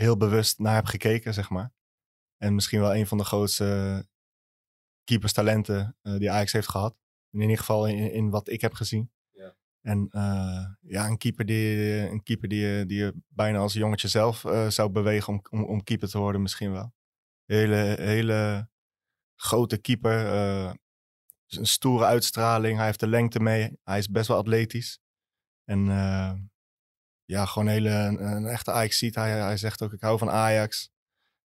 [0.02, 1.72] heel bewust naar heb gekeken, zeg maar.
[2.38, 4.06] En misschien wel een van de grootste
[5.04, 6.96] keeperstalenten eh, die Ajax heeft gehad.
[7.32, 9.12] In ieder geval in, in wat ik heb gezien.
[9.32, 9.56] Ja.
[9.82, 14.08] En eh, ja, een keeper, die, een keeper die, je- die je bijna als jongetje
[14.08, 16.94] zelf eh, zou bewegen om, om, om keeper te worden misschien wel.
[17.46, 18.70] Hele, hele
[19.36, 20.26] grote keeper.
[21.48, 22.78] een stoere uitstraling.
[22.78, 23.80] Hij heeft de lengte mee.
[23.84, 25.00] Hij is best wel atletisch.
[25.64, 25.88] En
[27.28, 29.16] ja, gewoon een hele, een, een echte Ajax ziet.
[29.16, 30.92] Hij, hij zegt ook, ik hou van Ajax.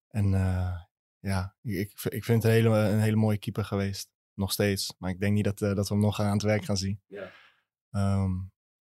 [0.08, 0.80] En eh,
[1.18, 4.10] ja, ik, ik vind het een hele, een hele mooie keeper geweest.
[4.34, 4.94] Nog steeds.
[4.98, 7.00] Maar ik denk niet dat, eh, dat we hem nog aan het werk gaan zien.
[7.06, 7.32] Ja.
[7.90, 8.30] Ehm,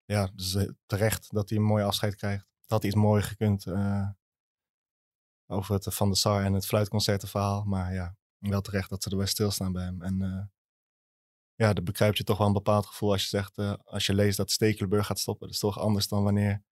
[0.04, 2.46] ja, dus eh, terecht dat hij een mooi afscheid krijgt.
[2.60, 3.66] Dat had iets mooier gekund
[5.46, 7.64] over het Van de Sar en het fluitconcertenverhaal.
[7.64, 10.02] Maar ja, wel terecht dat ze erbij stilstaan bij hem.
[10.02, 10.50] En
[11.54, 14.36] ja, dat bekruipt je toch wel een bepaald gevoel als je zegt, als je leest
[14.36, 15.46] dat Stekelenburg gaat stoppen.
[15.46, 16.64] Dat is toch anders dan wanneer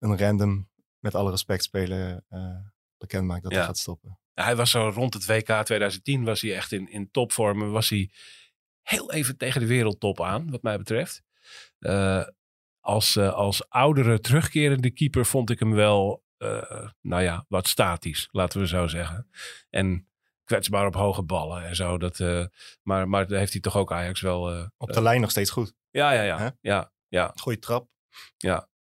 [0.00, 2.56] een random, met alle respect speler, eh
[2.98, 3.58] bekend maakt dat Ja.
[3.58, 4.18] hij gaat stoppen.
[4.34, 7.62] Ja, hij was zo rond het WK 2010 was hij echt in, in topvorm.
[7.62, 8.10] En Was hij
[8.82, 11.22] heel even tegen de wereldtop aan, wat mij betreft.
[11.78, 12.24] Eh,
[12.80, 16.24] als, eh, als oudere terugkerende keeper vond ik hem wel,
[17.00, 19.28] nou ja, wat statisch, laten we zo zeggen.
[19.70, 20.08] En
[20.44, 21.98] kwetsbaar op hoge ballen en zo.
[21.98, 22.44] Dat, eh,
[22.82, 24.70] maar, maar heeft hij toch ook Ajax wel...
[24.76, 25.74] Op de lijn nog steeds goed.
[25.90, 27.32] ja, ja, ja, ja, ja.
[27.34, 27.88] Goeie trap.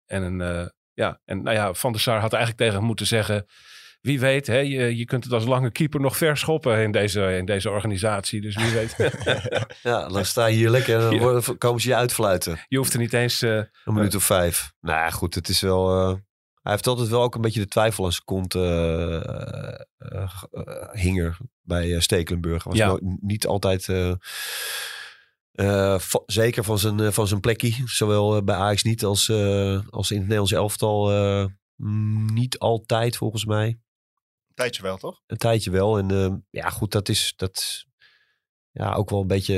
[0.05, 0.71] En, een,
[1.01, 3.45] ja, en nou ja, Van der Sar had eigenlijk tegen hem moeten zeggen...
[4.01, 7.45] Wie weet, hè, je, je kunt het als lange keeper nog verschoppen in deze, in
[7.45, 8.41] deze organisatie.
[8.41, 8.95] Dus wie weet.
[9.83, 12.59] Ja, dan sta je hier lekker en dan worden- komen ze je uitfluiten.
[12.67, 13.41] je hoeft er niet eens...
[13.41, 14.71] eh, Een minuut of vijf.
[14.79, 15.99] Nou ja, goed, het is wel...
[16.09, 16.15] eh,
[16.61, 19.75] hij heeft altijd wel ook een beetje de twijfel aan zijn kont eh,
[20.91, 22.63] hinger bij Stekelenburg.
[22.63, 22.87] Was Ja.
[22.87, 23.87] nooit- niet altijd...
[25.61, 27.73] eh, zeker van zijn, eh, van zijn plekje.
[27.85, 31.09] Zowel eh, bij Ajax niet als, eh, als in het Nederlands elftal.
[32.33, 33.79] niet altijd volgens mij.
[34.61, 35.21] Tijdje wel, toch?
[35.27, 35.97] Een tijdje wel.
[35.97, 37.85] En eh, ja, goed, dat is, dat
[38.71, 39.55] ja, ook wel een beetje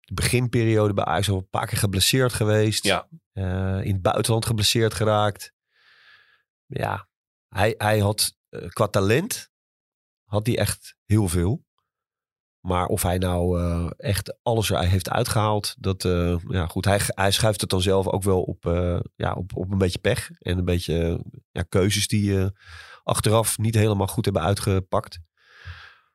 [0.00, 1.28] de beginperiode bij Ajax.
[1.28, 2.84] Al een paar keer geblesseerd geweest.
[2.84, 3.08] Ja.
[3.32, 5.52] Eh, in het buitenland geblesseerd geraakt.
[6.66, 7.08] Ja,
[7.48, 8.36] hij, hij had
[8.68, 9.50] qua talent
[10.24, 11.64] had hij echt heel veel.
[12.66, 17.00] Maar of hij nou eh, echt alles er heeft uitgehaald, dat, eh, ja goed, hij,
[17.04, 20.30] hij schuift het dan zelf ook wel op, eh, ja, op, op een beetje pech.
[20.38, 22.50] En een beetje ja, keuzes die
[23.02, 25.18] achteraf niet helemaal goed hebben uitgepakt.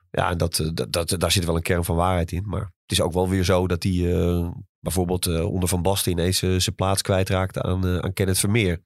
[0.09, 2.43] Ja, en dat, dat, dat, daar zit wel een kern van waarheid in.
[2.47, 3.93] Maar het is ook wel weer zo dat hij
[4.79, 8.83] bijvoorbeeld onder Van Basten ineens zijn plaats kwijtraakte aan, aan Kenneth Vermeer.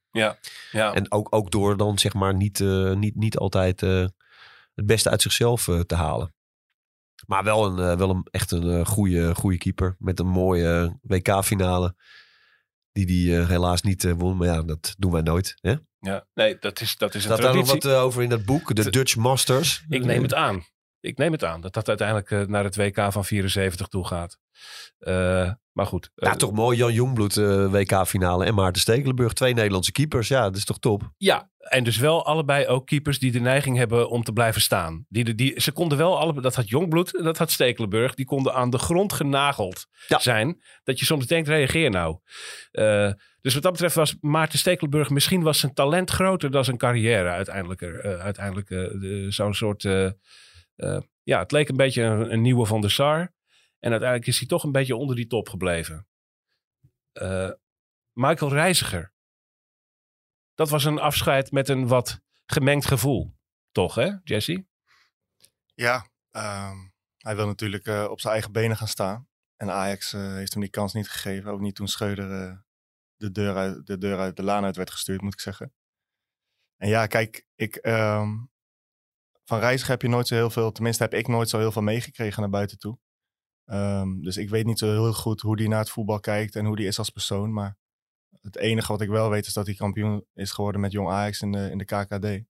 [0.72, 2.60] ja, En ook, ook door dan zeg maar niet,
[2.96, 6.34] niet, niet altijd het beste uit zichzelf te halen.
[7.26, 9.96] Maar wel, een, eh, wel een, echt een eh, goede, goede keeper.
[10.00, 11.96] Met een mooie WK-finale.
[12.92, 14.38] Die die eh, helaas niet eh, won.
[14.38, 15.58] Maar ja, dat doen wij nooit.
[15.62, 15.76] Hè?
[16.00, 16.26] ja.
[16.34, 18.76] Nee, dat is, dat is een Staat daar nog wat eh, over in dat boek?
[18.76, 19.86] De Dutch Masters.
[19.90, 20.64] Ik neem het aan.
[21.00, 24.40] Ik neem het aan dat dat uiteindelijk eh, naar het WK van 74 toe gaat.
[25.00, 26.12] Eh, maar goed.
[26.16, 26.78] Ja, eh, toch mooi.
[26.78, 28.46] Jan Jongbloed eh, WK-finale.
[28.46, 29.34] En Maarten Stekelenburg.
[29.34, 30.28] Twee Nederlandse keepers.
[30.28, 31.12] Ja, dat is toch top?
[31.18, 35.06] Ja, en dus wel allebei ook keepers die de neiging hebben om te blijven staan.
[35.10, 38.54] Die, die, ze konden wel allebei, dat had Jongbloed en dat had Stekelenburg, die konden
[38.54, 40.20] aan de grond genageld Ja.
[40.20, 40.62] zijn.
[40.84, 42.18] Dat je soms denkt, reageer nou.
[43.42, 47.30] Dus wat dat betreft was Maarten Stekelenburg, misschien was zijn talent groter dan zijn carrière
[47.30, 47.82] uiteindelijk.
[47.82, 49.82] er, eh, uiteindelijk de- zo'n soort,
[51.24, 53.34] ja, het leek een beetje een, een nieuwe Van der Sar.
[53.86, 56.08] En uiteindelijk is hij toch een beetje onder die top gebleven.
[57.12, 57.52] Eh,
[58.12, 59.14] Michael Reiziger.
[60.54, 63.36] Dat was een afscheid met een wat gemengd gevoel.
[63.72, 64.66] Toch, hè, Jesse?
[65.74, 66.78] Ja, ehm,
[67.18, 69.28] hij wil natuurlijk eh, op zijn eigen benen gaan staan.
[69.56, 71.52] En Ajax eh, heeft hem die kans niet gegeven.
[71.52, 72.58] Ook niet toen Schreuder eh,
[73.16, 75.74] de, deur uit, de deur uit de laan uit werd gestuurd, moet ik zeggen.
[76.78, 78.38] En ja, kijk, ik, ehm,
[79.44, 81.82] van Reiziger heb je nooit zo heel veel, tenminste heb ik nooit zo heel veel
[81.82, 83.00] meegekregen naar buiten toe.
[83.66, 86.66] Ehm, dus ik weet niet zo heel goed hoe hij naar het voetbal kijkt en
[86.66, 87.54] hoe hij is als persoon.
[87.54, 87.78] Maar
[88.42, 91.42] het enige wat ik wel weet is dat hij kampioen is geworden met Jong Ajax
[91.42, 92.46] in de, in de KKD.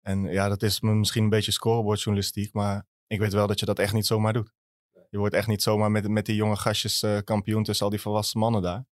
[0.00, 3.78] En ja, dat is misschien een beetje scorebordjournalistiek, maar ik weet wel dat je dat
[3.78, 4.52] echt niet zomaar doet.
[5.10, 8.00] Je wordt echt niet zomaar met, met die jonge gastjes eh, kampioen tussen al die
[8.00, 8.86] volwassen mannen daar.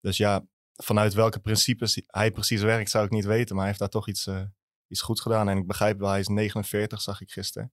[0.00, 3.78] Dus ja, vanuit welke principes hij precies werkt zou ik niet weten, maar hij heeft
[3.78, 4.42] daar toch iets, eh,
[4.86, 5.48] iets goeds gedaan.
[5.48, 7.72] En ik begrijp wel, hij is 49, zag ik gisteren.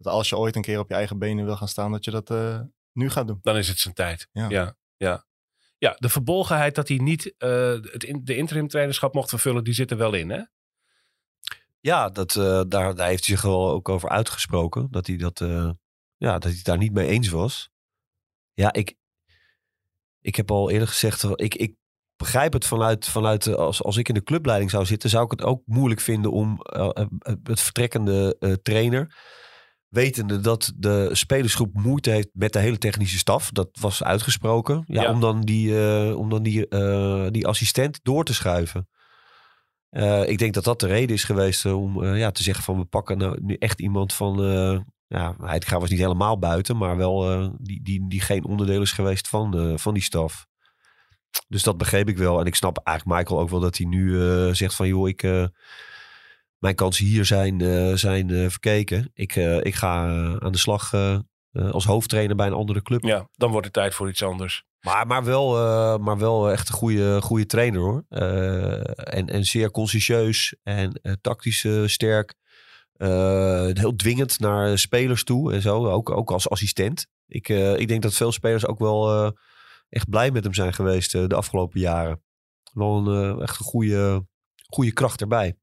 [0.00, 2.10] Dat als je ooit een keer op je eigen benen wil gaan staan, dat je
[2.10, 2.60] dat eh,
[2.92, 3.38] nu gaat doen.
[3.42, 4.28] Dan is het zijn tijd.
[4.32, 4.48] Ja.
[4.48, 5.24] ja, ja.
[5.78, 9.74] Ja, de verbolgenheid dat hij niet eh, het in, de interim trainerschap mocht vervullen, die
[9.74, 10.42] zit er wel in, hè?
[11.80, 14.88] Ja, dat, eh, daar, daar heeft hij zich wel ook over uitgesproken.
[14.90, 15.70] Dat hij, dat, eh,
[16.16, 17.70] ja, dat hij het daar niet mee eens was.
[18.52, 18.94] Ja, ik,
[20.20, 21.74] ik heb al eerder gezegd, ik, ik
[22.16, 25.42] begrijp het vanuit, vanuit als, als ik in de clubleiding zou zitten, zou ik het
[25.42, 26.58] ook moeilijk vinden om
[27.42, 29.16] het vertrekkende eh, trainer,
[29.90, 35.02] wetende dat de spelersgroep moeite heeft met de hele technische staf, dat was uitgesproken, ja,
[35.02, 35.12] Ja.
[35.12, 38.88] om dan, die, eh, om dan die, eh, die assistent door te schuiven.
[39.90, 42.84] Eh, ik denk dat dat de reden is geweest om ja, te zeggen van we
[42.84, 44.40] pakken nou nu echt iemand van...
[45.06, 49.28] ja, Heitinga was niet helemaal buiten, maar wel die, die, die geen onderdeel is geweest
[49.28, 50.46] van, van die staf.
[51.48, 52.40] Dus dat begreep ik wel.
[52.40, 54.14] En ik snap eigenlijk Michael ook wel dat hij nu
[54.54, 55.22] zegt van joh, ik,
[56.60, 59.10] mijn kansen hier zijn, eh, zijn eh, verkeken.
[59.14, 60.04] Ik, eh, ik ga
[60.38, 60.94] aan de slag
[61.52, 63.02] als hoofdtrainer bij een andere club.
[63.04, 64.64] Ja, dan wordt het tijd voor iets anders.
[64.80, 65.52] Maar, maar, wel,
[65.98, 68.04] maar wel echt een goede, goede trainer hoor.
[68.08, 72.34] En, en zeer consciëntieus en tactisch sterk.
[73.72, 75.90] Heel dwingend naar spelers toe en zo.
[75.90, 77.06] Ook, ook als assistent.
[77.26, 79.32] Ik, ik denk dat veel spelers ook wel
[79.88, 82.22] echt blij met hem zijn geweest de afgelopen jaren.
[82.72, 84.26] Wel een echt een goede,
[84.66, 85.56] goede kracht erbij.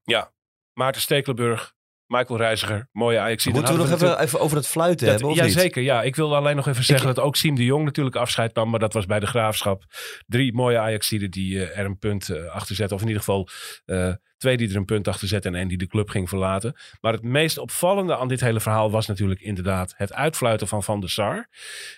[0.77, 1.73] Maarten Stekelenburg,
[2.07, 3.45] Michael Reiziger, mooie Ajax.
[3.45, 5.29] Moeten we nog even, even over het fluiten hebben?
[5.29, 5.53] Of ja, niet?
[5.53, 5.81] zeker.
[5.81, 8.69] Ja, ik wil alleen nog even zeggen dat ook Siem de Jong natuurlijk afscheid nam.
[8.69, 9.83] Maar dat was bij de Graafschap.
[10.27, 12.95] Drie mooie Ajaxiden die eh, er een punt eh, achter zetten.
[12.95, 13.47] Of in ieder geval
[13.85, 15.53] eh, twee die er een punt achter zetten.
[15.53, 16.75] En één die de club ging verlaten.
[17.01, 20.99] Maar het meest opvallende aan dit hele verhaal was natuurlijk inderdaad het uitfluiten van Van
[20.99, 21.49] der Sar.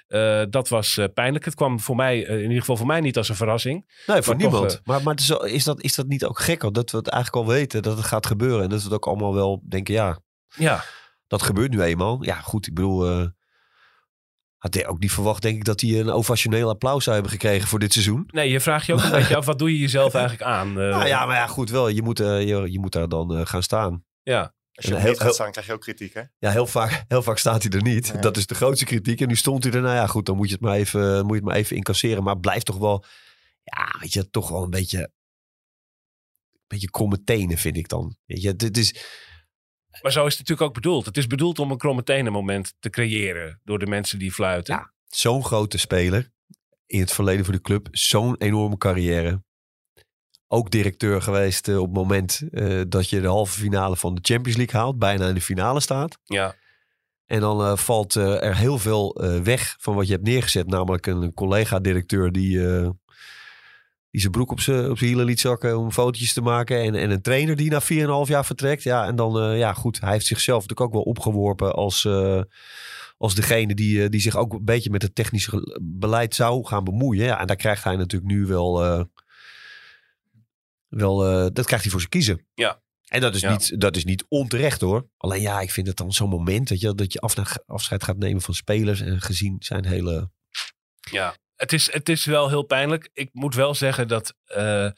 [0.07, 1.45] Eh, dat was eh, pijnlijk.
[1.45, 4.03] Het kwam voor mij, eh, in ieder geval voor mij niet als een verrassing.
[4.07, 4.81] Nee, voor toch, niemand.
[4.83, 6.73] maar maar is, dat, is dat niet ook gek?
[6.73, 8.63] Dat we het eigenlijk al weten dat het gaat gebeuren.
[8.63, 10.19] En dat we het ook allemaal wel denken, ja,
[10.55, 10.83] Ja,
[11.27, 12.23] dat gebeurt nu eenmaal.
[12.23, 13.29] Ja, goed, ik bedoel...
[14.59, 17.67] had hij ook niet verwacht, denk ik, dat hij een ovationeel applaus zou hebben gekregen
[17.67, 18.23] voor dit seizoen.
[18.31, 19.45] nee, je vraagt je ook een beetje af.
[19.45, 20.67] Wat doe je jezelf eigenlijk aan?
[20.69, 21.87] Eh, nou ja, maar ja, goed wel.
[21.87, 24.03] Je moet, eh, je, je moet daar dan eh, gaan staan.
[24.23, 24.53] ja.
[24.73, 26.21] Als je er heel- niet gaat staan, krijg je ook kritiek, hè?
[26.37, 28.13] Ja, heel vaak, heel vaak staat hij er niet.
[28.13, 28.21] Nee.
[28.21, 29.21] Dat is de grootste kritiek.
[29.21, 29.81] En nu stond hij er.
[29.81, 32.23] Nou ja, goed, dan moet je het maar even, moet je het maar even incasseren.
[32.23, 33.03] Maar blijft toch wel,
[33.63, 35.09] ja, weet je, toch wel een beetje, een
[36.67, 38.15] beetje kromme tenen, vind ik dan.
[38.25, 38.95] Weet je, dit is,
[40.01, 41.05] Maar zo is het natuurlijk ook bedoeld.
[41.05, 44.75] Het is bedoeld om een kromme moment te creëren door de mensen die fluiten.
[44.75, 44.91] Ja.
[45.05, 46.31] zo'n grote speler
[46.85, 47.87] in het verleden voor de club.
[47.91, 49.43] Zo'n enorme carrière.
[50.47, 54.21] Ook directeur geweest eh, op het moment eh, dat je de halve finale van de
[54.23, 54.99] Champions League haalt.
[54.99, 56.17] Bijna in de finale staat.
[56.23, 56.55] Ja.
[57.25, 60.67] En dan eh, valt er heel veel weg van wat je hebt neergezet.
[60.67, 62.59] Namelijk een, collega-directeur die,
[64.11, 66.81] die zijn broek op zijn op zijn hielen liet zakken om fotootjes te maken.
[66.81, 67.81] En, en een trainer die na
[68.25, 68.83] 4,5 jaar vertrekt.
[68.83, 72.41] Ja, en dan, eh, ja goed, hij heeft zichzelf natuurlijk ook wel opgeworpen als, eh,
[73.17, 76.83] als degene die, eh, die zich ook een beetje met het technische beleid zou gaan
[76.83, 77.25] bemoeien.
[77.25, 79.07] Ja, en daar krijgt hij natuurlijk nu wel,
[80.87, 81.17] wel
[81.53, 82.47] dat krijgt hij voor zijn kiezen.
[82.53, 82.81] Ja.
[83.07, 83.51] En dat is, Ja.
[83.51, 85.09] niet, dat is niet onterecht hoor.
[85.17, 88.17] Alleen ja, ik vind het dan zo'n moment dat je, dat je af, afscheid gaat
[88.17, 89.01] nemen van spelers.
[89.01, 90.31] En gezien zijn hele...
[91.11, 93.09] Ja, het is, het is wel heel pijnlijk.
[93.13, 94.89] Ik moet wel zeggen dat eh,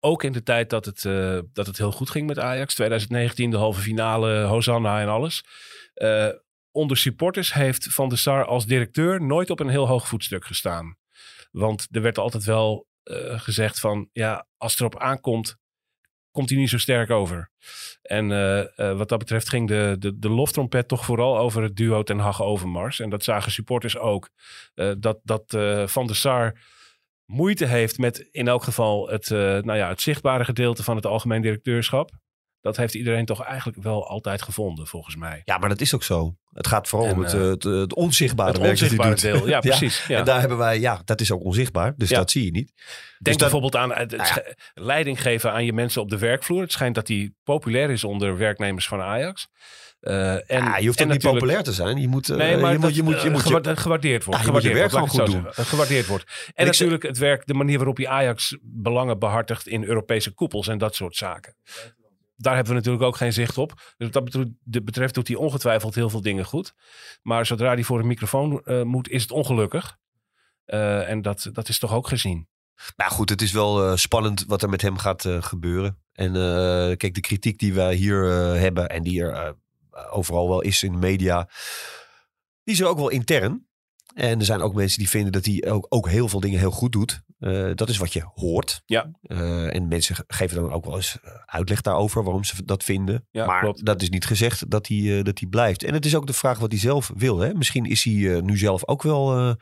[0.00, 3.50] ook in de tijd dat het, eh, dat het heel goed ging met Ajax, 2019,
[3.50, 5.44] de halve finale, Hosanna en alles.
[5.94, 6.28] eh,
[6.70, 10.96] onder supporters heeft Van der Sar als directeur nooit op een heel hoog voetstuk gestaan.
[11.50, 12.86] Want er werd altijd wel
[13.36, 15.56] gezegd van, ja, als het erop aankomt,
[16.32, 17.50] komt hij niet zo sterk over.
[18.02, 21.76] En eh, eh, wat dat betreft ging de, de, de loftrompet toch vooral over het
[21.76, 23.00] duo Ten Hag Overmars.
[23.00, 24.28] En dat zagen supporters ook.
[24.74, 25.44] Eh, dat dat
[25.90, 26.58] Van der Sar
[27.24, 31.42] moeite heeft met in elk geval het, nou ja, het zichtbare gedeelte van het algemeen
[31.42, 32.10] directeurschap.
[32.62, 35.42] Dat heeft iedereen toch eigenlijk wel altijd gevonden, volgens mij.
[35.44, 36.36] Ja, maar dat is ook zo.
[36.52, 39.08] Het gaat vooral En, om het, eh, eh, het, eh, het onzichtbare Het werk onzichtbare
[39.10, 39.20] doet.
[39.20, 39.48] deel.
[39.52, 40.06] Ja, precies.
[40.06, 40.18] Ja.
[40.18, 41.94] En daar hebben wij, ja, dat is ook onzichtbaar.
[41.96, 42.16] Dus Ja.
[42.16, 42.72] dat zie je niet.
[42.76, 42.82] Denk
[43.22, 46.60] dat- bijvoorbeeld aan het, het Nou leiding geven aan je mensen op de werkvloer.
[46.60, 49.48] Het schijnt dat hij populair is onder werknemers van Ajax.
[50.00, 51.96] Eh, en, ja, je hoeft ook niet populair te zijn.
[52.00, 54.24] Je moet, eh, Nee, maar je, moet, je, moet, je, eh, moet je- gewa- gewaardeerd.
[54.24, 55.64] Ja, je je gewaardeerd werk gewoon goed zeggen.
[55.66, 56.50] Gewaardeerd wordt.
[56.54, 60.78] En, natuurlijk het werk, de manier waarop hij Ajax belangen behartigt in Europese koepels en
[60.78, 61.56] dat soort zaken.
[62.42, 63.94] Daar hebben we natuurlijk ook geen zicht op.
[63.96, 66.74] Dus wat dat betreft, doet hij ongetwijfeld heel veel dingen goed.
[67.22, 69.98] Maar zodra hij voor een microfoon eh, moet, is het ongelukkig.
[70.64, 72.48] Eh, en dat, dat is toch ook gezien.
[72.96, 75.98] Nou goed, het is wel eh, spannend wat er met hem gaat gebeuren.
[76.12, 76.32] En
[76.96, 78.24] kijk, de kritiek die wij hier
[78.58, 79.56] hebben en die er
[80.10, 81.48] overal wel is in de media,
[82.64, 83.66] die is er ook wel intern.
[84.14, 86.70] En er zijn ook mensen die vinden dat hij ook, ook heel veel dingen heel
[86.70, 87.22] goed doet.
[87.38, 88.82] Eh, dat is wat je hoort.
[88.86, 89.10] Ja.
[89.22, 92.84] Eh, en mensen ge- geven dan ook wel eens eh, uitleg daarover waarom ze dat
[92.84, 93.26] vinden.
[93.30, 93.84] Ja, maar klopt.
[93.86, 95.82] dat is niet gezegd dat hij, eh, dat hij blijft.
[95.82, 97.38] En het is ook de vraag wat hij zelf wil.
[97.38, 97.54] Hè?
[97.54, 99.54] Misschien is hij eh, nu zelf ook wel eh,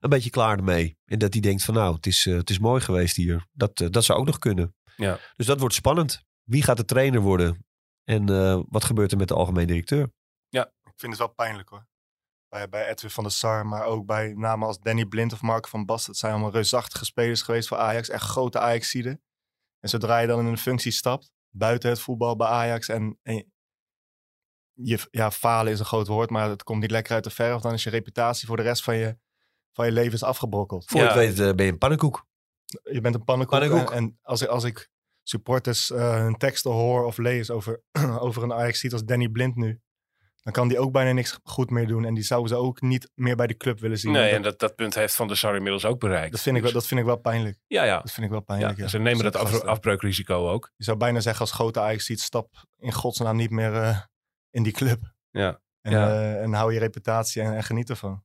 [0.00, 0.96] een beetje klaar ermee.
[1.04, 3.46] En dat hij denkt van nou, het is, het is mooi geweest hier.
[3.52, 4.74] Dat, dat zou ook nog kunnen.
[4.96, 5.18] Ja.
[5.36, 6.24] Dus dat wordt spannend.
[6.44, 7.64] Wie gaat de trainer worden?
[8.04, 10.12] En eh, wat gebeurt er met de algemeen directeur?
[10.84, 11.86] Ik vind het wel pijnlijk hoor.
[12.56, 15.68] Bij, bij Edwin van der Sar, maar ook bij namen als Danny Blind of Marco
[15.68, 16.10] van Basten.
[16.10, 18.08] Het zijn allemaal reusachtige spelers geweest voor Ajax.
[18.08, 19.22] Echt grote Ajax-zieden.
[19.80, 22.88] En zodra je dan in een functie stapt, buiten het voetbal bij Ajax.
[22.88, 23.52] En, en
[24.72, 27.60] je, ja, falen is een groot woord, maar het komt niet lekker uit de verf.
[27.60, 29.18] Dan is je reputatie voor de rest van je,
[29.72, 30.84] van je leven is afgebrokkeld.
[30.84, 31.12] Voor je Ja.
[31.12, 32.26] het weet eh, ben je een pannenkoek.
[32.82, 33.58] Je bent een pannenkoek.
[33.58, 33.90] Pannenkoek.
[33.90, 34.90] En, en als, ik- als ik
[35.22, 37.82] supporters eh, hun teksten hoor of lees over,
[38.26, 39.80] over een Ajax-ziet als Danny Blind nu.
[40.46, 42.04] Dan kan die ook bijna niks goed meer doen.
[42.04, 44.12] En die zouden ze ook niet meer bij de club willen zien.
[44.12, 46.30] Nee, En dat, dat punt heeft Van der Sar inmiddels ook bereikt.
[46.32, 47.58] dat, vind ik wel, dat vind ik wel pijnlijk.
[47.66, 48.00] Ja, ja.
[48.00, 48.78] Dat vind ik wel pijnlijk.
[48.78, 48.86] ja.
[48.88, 50.72] Ze nemen dat af- afbreukrisico ook.
[50.76, 53.98] Je zou bijna zeggen als grote Ajax-ziet, stap in godsnaam niet meer eh,
[54.50, 54.98] in die club.
[55.30, 55.60] Ja.
[55.80, 56.08] En, Ja.
[56.08, 58.24] eh, en hou je reputatie en, en geniet ervan.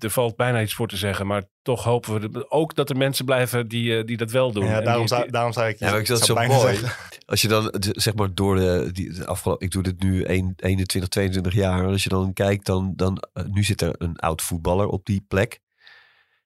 [0.00, 2.96] Er valt bijna iets voor te zeggen, maar toch hopen we de- ook dat er
[2.96, 4.64] mensen blijven die, eh, die dat wel doen.
[4.64, 5.78] Ja, daarom, die- zou, daarom zei ik...
[5.78, 6.76] Ja, ik dat zou zo bijna mooi.
[6.76, 10.22] zeggen- Als je dan zeg maar door de, die, de afgelopen, ik doe dit nu
[10.22, 11.86] 1, 21, 22 jaar.
[11.86, 15.24] Als je dan kijkt, dan, dan eh, nu zit er een oud voetballer op die
[15.28, 15.60] plek.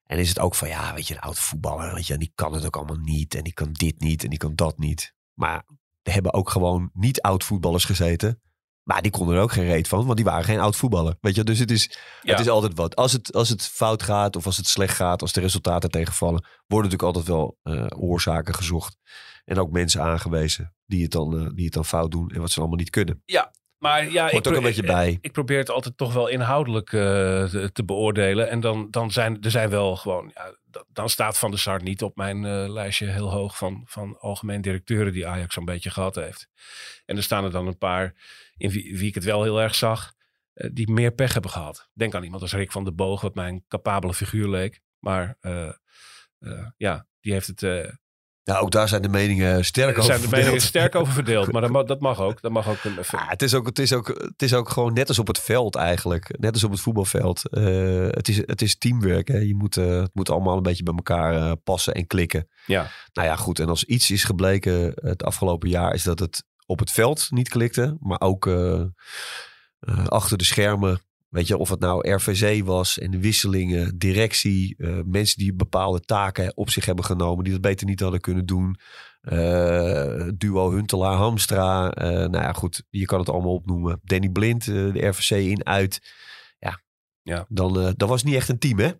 [0.07, 2.33] En is het ook van, ja, weet je, een oud voetballer, weet je, en die
[2.35, 3.35] kan het ook allemaal niet.
[3.35, 5.13] En die kan dit niet en die kan dat niet.
[5.35, 5.65] Maar
[6.03, 8.41] er hebben ook gewoon niet oud voetballers gezeten.
[8.85, 11.17] Maar die konden er ook geen reet van, want die waren geen oud voetballer.
[11.21, 12.31] Weet je, dus het is, Ja.
[12.31, 12.97] het is altijd wat.
[12.97, 16.45] Als het, als het fout gaat of als het slecht gaat, als de resultaten tegenvallen,
[16.67, 18.97] worden natuurlijk altijd wel eh, oorzaken gezocht.
[19.45, 22.51] En ook mensen aangewezen die het, dan, eh, die het dan fout doen en wat
[22.51, 23.23] ze allemaal niet kunnen.
[23.79, 25.19] Maar ja, Hoort ook een beetje bij.
[25.21, 28.49] Ik probeer het altijd toch wel inhoudelijk eh, te, te beoordelen.
[28.51, 30.31] En dan, dan zijn er zijn wel gewoon.
[30.35, 30.55] Ja,
[30.89, 35.13] dan staat Van der Sar niet op mijn lijstje heel hoog van, van algemeen directeuren
[35.13, 36.49] die Ajax zo'n beetje gehad heeft.
[37.07, 38.15] En er staan er dan een paar
[38.57, 40.13] in wie, wie ik het wel heel erg zag,
[40.55, 41.89] eh, die meer pech hebben gehad.
[41.93, 44.81] Denk aan iemand als Rick van der Boog, wat mij een capabele figuur leek.
[44.99, 45.69] Maar eh,
[46.39, 47.61] eh, ja, die heeft het.
[48.43, 50.69] Ja, ook daar zijn de meningen sterk er over zijn de meningen verdeeld.
[50.69, 51.53] sterk over verdeeld.
[51.53, 52.41] Maar dat mag, dat mag ook.
[52.41, 54.93] Dat mag ook een, Ah, het, is ook, het, is ook, het is ook gewoon
[54.93, 56.39] net als op het veld eigenlijk.
[56.39, 57.43] Net als op het voetbalveld.
[57.51, 59.29] Het, is, het is teamwork.
[59.29, 59.39] Hè.
[59.39, 62.49] Je moet, het moet allemaal een beetje bij elkaar passen en klikken.
[62.67, 62.91] Ja.
[63.13, 63.59] Nou ja, goed.
[63.59, 65.95] En als iets is gebleken het afgelopen jaar...
[65.95, 67.97] is dat het op het veld niet klikte.
[68.01, 68.81] Maar ook eh,
[69.79, 71.01] eh, achter de schermen.
[71.29, 76.01] Weet je, of het nou RVC was en de wisselingen, directie, eh, mensen die bepaalde
[76.01, 78.77] taken op zich hebben genomen, die dat beter niet hadden kunnen doen.
[79.21, 81.91] Eh, duo Huntelaar, Hamstra.
[81.93, 84.01] eh, nou ja, goed, je kan het allemaal opnoemen.
[84.03, 86.13] Danny Blind, eh, de RVC in, uit.
[86.59, 86.81] Ja,
[87.23, 87.47] Ja.
[87.49, 88.91] Dan, eh, dat was niet echt een team, hè?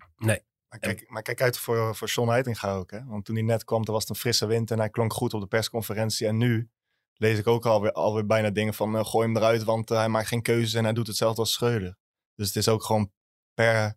[0.69, 2.91] Maar kijk, maar kijk uit voor, voor John Heitinga ook.
[2.91, 3.05] Hè?
[3.05, 5.35] Want toen hij net kwam, toen was het een frisse wind en hij klonk goed
[5.35, 6.27] op de persconferentie.
[6.27, 6.69] En nu
[7.17, 10.09] lees ik ook alweer, alweer bijna dingen van eh, gooi hem eruit, want eh, hij
[10.09, 11.97] maakt geen keuzes en hij doet hetzelfde als Schreuder.
[12.35, 13.13] Dus het is ook gewoon
[13.55, 13.97] per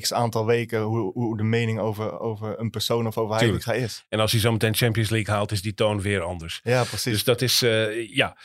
[0.00, 3.36] x aantal weken hoe, hoe de mening over, over een persoon of over.
[3.36, 4.04] Heitinga is.
[4.08, 6.60] En als hij zo meteen Champions League haalt, is die toon weer anders.
[6.62, 7.12] Ja, precies.
[7.12, 8.38] Dus dat is, eh, ja,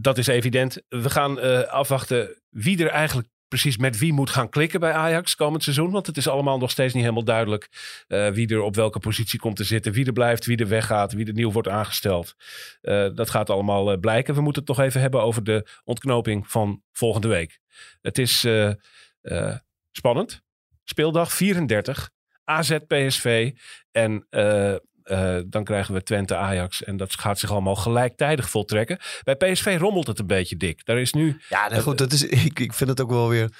[0.00, 0.82] dat is evident.
[0.88, 5.62] We gaan afwachten wie er eigenlijk precies met wie moet gaan klikken bij Ajax komend
[5.62, 5.90] seizoen.
[5.90, 7.68] Want het is allemaal nog steeds niet helemaal duidelijk
[8.08, 9.92] eh, wie er op welke positie komt te zitten.
[9.92, 12.34] Wie er blijft, wie er weggaat, wie er nieuw wordt aangesteld.
[12.80, 14.34] Eh, dat gaat allemaal eh, blijken.
[14.34, 17.60] We moeten het toch even hebben over de ontknoping van volgende week.
[18.00, 18.46] Het is
[19.92, 20.42] spannend.
[20.84, 22.10] Speeldag 34.
[22.44, 23.52] AZ PSV.
[23.90, 24.26] En
[25.06, 26.84] eh, dan krijgen we Twente Ajax.
[26.84, 28.98] En dat gaat zich allemaal gelijktijdig voltrekken.
[29.22, 30.84] Bij PSV rommelt het een beetje dik.
[30.84, 31.40] Daar is nu.
[31.48, 33.50] Ja, nou goed, dat is, ik, ik vind het ook wel weer...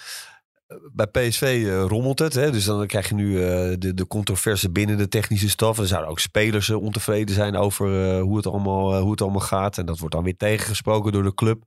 [0.93, 2.35] bij PSV eh, rommelt het.
[2.35, 2.51] Hè?
[2.51, 5.79] Dus dan krijg je nu eh, de, de controverse binnen de technische staf.
[5.79, 9.79] Er zouden ook spelers ontevreden zijn over hoe, het allemaal, hoe het allemaal gaat.
[9.79, 11.63] En dat wordt dan weer tegengesproken door de club.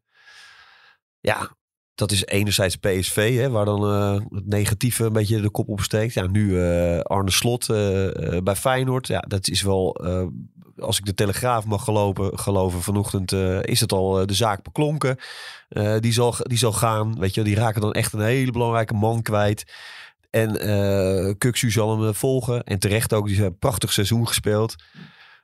[1.20, 1.50] Ja,
[2.00, 6.14] dat is enerzijds PSV, hè, waar dan eh, het negatieve een beetje de kop opsteekt.
[6.14, 9.08] Ja, nu eh, Arne Slot eh, bij Feyenoord.
[9.08, 9.98] Ja, dat is wel,
[10.80, 13.32] als ik de Telegraaf mag gelopen, geloven vanochtend,
[13.62, 15.18] is het al de zaak beklonken.
[16.00, 19.22] Die, zal, die zal gaan, weet je, die raken dan echt een hele belangrijke man
[19.22, 19.74] kwijt.
[20.30, 20.58] En
[21.38, 22.64] Kuksu zal hem volgen.
[22.64, 24.76] En terecht ook, die heeft een prachtig seizoen gespeeld.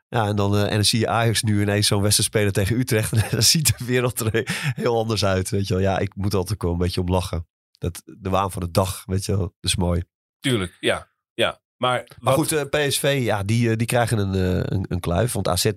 [0.08, 2.80] Ja, en dan, eh, en dan zie je Ajax nu ineens zo'n wedstrijd spelen tegen
[2.80, 3.12] Utrecht.
[3.24, 4.42] En dan ziet de wereld er
[4.76, 5.50] heel anders uit.
[5.50, 5.84] Weet je wel.
[5.84, 7.48] Ja, ik moet altijd wel een beetje om lachen.
[7.78, 9.42] Dat, de waan van de dag, weet je wel.
[9.42, 10.04] Dat is mooi.
[10.40, 11.08] Tuurlijk, ja.
[11.34, 11.62] ja.
[11.78, 15.00] Maar, Maar wat- goed, eh, PSV, ja, die, eh, die krijgen een, eh, een, een
[15.00, 15.32] kluif.
[15.34, 15.72] Want AZ,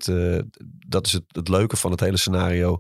[0.87, 2.79] dat is het, het leuke van het hele scenario.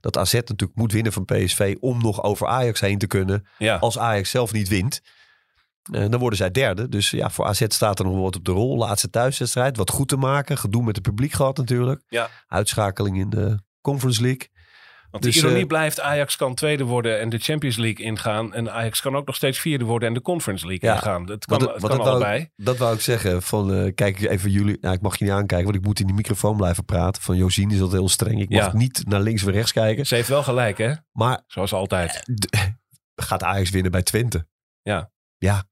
[0.00, 3.46] Dat AZ natuurlijk moet winnen van PSV om nog over Ajax heen te kunnen.
[3.58, 3.76] ja.
[3.76, 5.00] Als Ajax zelf niet wint,
[5.90, 6.88] eh, dan worden zij derde.
[6.88, 8.76] Dus ja, voor AZ staat er nog wat op de rol.
[8.76, 10.58] Laatste thuiswedstrijd, wat goed te maken.
[10.58, 12.02] Gedoe met het publiek gehad natuurlijk.
[12.08, 12.28] Ja.
[12.46, 14.48] Uitschakeling in de Conference League.
[15.10, 18.54] Want Dus, de ironie eh, blijft, Ajax kan tweede worden en de Champions League ingaan.
[18.54, 21.28] En Ajax kan ook nog steeds vierde worden en de Conference League Ja, ingaan.
[21.28, 22.36] Het kan, het want kan dat, allebei.
[22.38, 23.42] wou, dat wou ik zeggen.
[23.42, 24.78] Van, eh, kijk even jullie.
[24.80, 27.22] Nou, ik mag je niet aankijken, want ik moet in die microfoon blijven praten.
[27.22, 28.40] Van Josien is dat heel streng.
[28.40, 28.76] Ik mag Ja.
[28.76, 30.06] niet naar links of rechts kijken.
[30.06, 30.92] Ze heeft wel gelijk, hè?
[31.12, 32.22] Maar Zoals altijd.
[33.16, 34.46] gaat Ajax winnen bij Twente?
[34.82, 35.10] Ja.
[35.38, 35.64] Ja.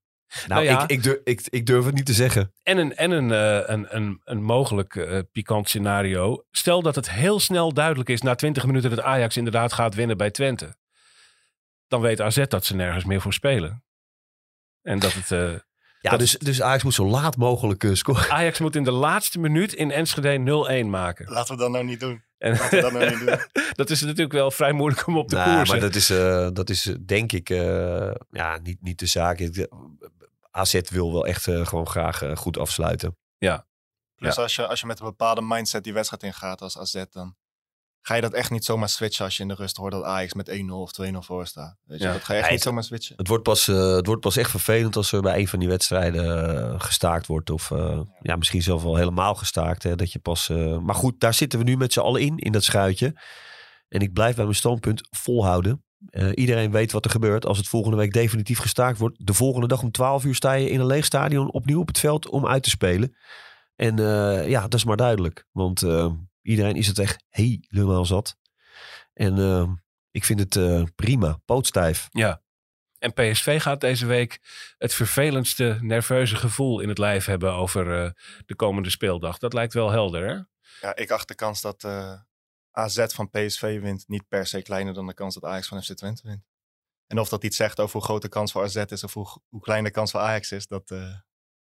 [0.47, 0.83] Nou, Nou ja.
[0.83, 2.53] Ik, ik, durf, ik, ik durf het niet te zeggen.
[2.63, 6.43] En een, en een, eh, een, een, een mogelijk eh, pikant scenario.
[6.51, 10.17] Stel dat het heel snel duidelijk is na 20 minuten dat Ajax inderdaad gaat winnen
[10.17, 10.75] bij Twente.
[11.87, 13.83] Dan weet AZ dat ze nergens meer voor spelen.
[14.81, 15.31] En dat het.
[15.31, 15.53] eh,
[16.01, 18.29] Ja, Dat- dus, dus Ajax moet zo laat mogelijk scoren.
[18.39, 21.31] Ajax moet in de laatste minuut in Enschede 0-1 maken.
[21.31, 22.25] Laten we dat nou niet doen.
[22.37, 23.63] En Laten we dat nou niet doen.
[23.75, 25.69] dat is natuurlijk wel vrij moeilijk om op de Nou, koers.
[25.69, 29.39] maar dat is, eh, dat is denk ik eh, ja, niet, niet de zaak.
[30.57, 33.17] AZ wil wel echt eh, gewoon graag eh, goed afsluiten.
[34.15, 37.35] Plus als, je, als je met een bepaalde mindset die wedstrijd ingaat als AZ, dan
[38.01, 40.33] ga je dat echt niet zomaar switchen als je in de rust hoort dat Ajax
[40.33, 41.77] met 1-0 of 2-0 voor staat.
[41.83, 42.13] Weet je, Ja.
[42.13, 43.15] dat ga je echt Ja, niet zomaar switchen.
[43.17, 45.67] Het wordt, pas, eh, het wordt pas echt vervelend als er bij een van die
[45.67, 47.49] wedstrijden gestaakt wordt.
[47.49, 49.83] Of eh, ja, misschien zelf wel helemaal gestaakt.
[49.83, 52.37] Hè, dat je pas, eh, maar goed, daar zitten we nu met z'n allen in,
[52.37, 53.21] in dat schuitje.
[53.87, 55.85] En ik blijf bij mijn standpunt volhouden.
[56.09, 59.25] Eh, iedereen weet wat er gebeurt als het volgende week definitief gestaakt wordt.
[59.25, 61.99] De volgende dag om 12 uur sta je in een leeg stadion opnieuw op het
[61.99, 63.15] veld om uit te spelen.
[63.75, 65.45] En eh, ja, dat is maar duidelijk.
[65.51, 68.35] Want eh, iedereen is het echt helemaal zat.
[69.13, 69.35] En
[70.17, 72.07] ik vind het eh, prima, pootstijf.
[72.09, 72.41] Ja.
[72.99, 74.39] En PSV gaat deze week
[74.77, 78.11] het vervelendste nerveuze gevoel in het lijf hebben over eh,
[78.45, 79.37] de komende speeldag.
[79.37, 80.33] Dat lijkt wel helder, hè?
[80.87, 82.13] Ja, ik acht de kans dat eh,
[82.77, 85.93] AZ van PSV wint niet per se kleiner dan de kans dat Ajax van FC
[85.93, 86.43] Twente wint.
[87.07, 89.27] En of dat iets zegt over hoe groot de kans voor AZ is of hoe,
[89.49, 91.13] hoe klein de kans voor Ajax is, dat, eh,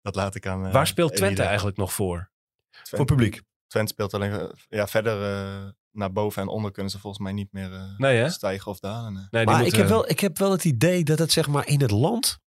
[0.01, 0.65] dat laat ik aan.
[0.65, 1.45] eh, Waar speelt Twente Elida.
[1.47, 2.31] eigenlijk nog voor?
[2.71, 3.41] Twente, Voor publiek.
[3.67, 4.31] Twente speelt alleen.
[4.31, 5.21] eh, ja, verder
[5.63, 8.79] eh, naar boven en onder kunnen ze volgens mij niet meer eh, Nee, stijgen of
[8.79, 9.27] dalen.
[9.31, 11.81] Nee, Maar ik heb, wel, ik heb wel het idee dat het zeg maar in
[11.81, 12.39] het land...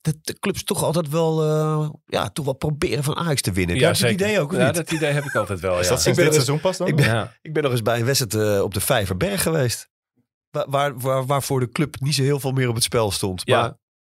[0.00, 3.76] dat de clubs toch altijd wel, eh, ja, toch wel proberen van Ajax te winnen.
[3.78, 4.74] Heb Ja, dat idee ook of Ja, niet?
[4.74, 5.90] dat idee heb ik altijd wel, Is ja.
[5.90, 6.86] dat sinds Ik dit ben- seizoen pas dan?
[6.86, 7.32] ik ben- Ja.
[7.42, 9.88] Ik ben nog eens bij een wedstrijd eh, op de Vijverberg geweest.
[10.50, 13.42] Waar, waar, waar, waarvoor de club niet zo heel veel meer op het spel stond.
[13.44, 13.60] Ja.
[13.60, 13.76] Maar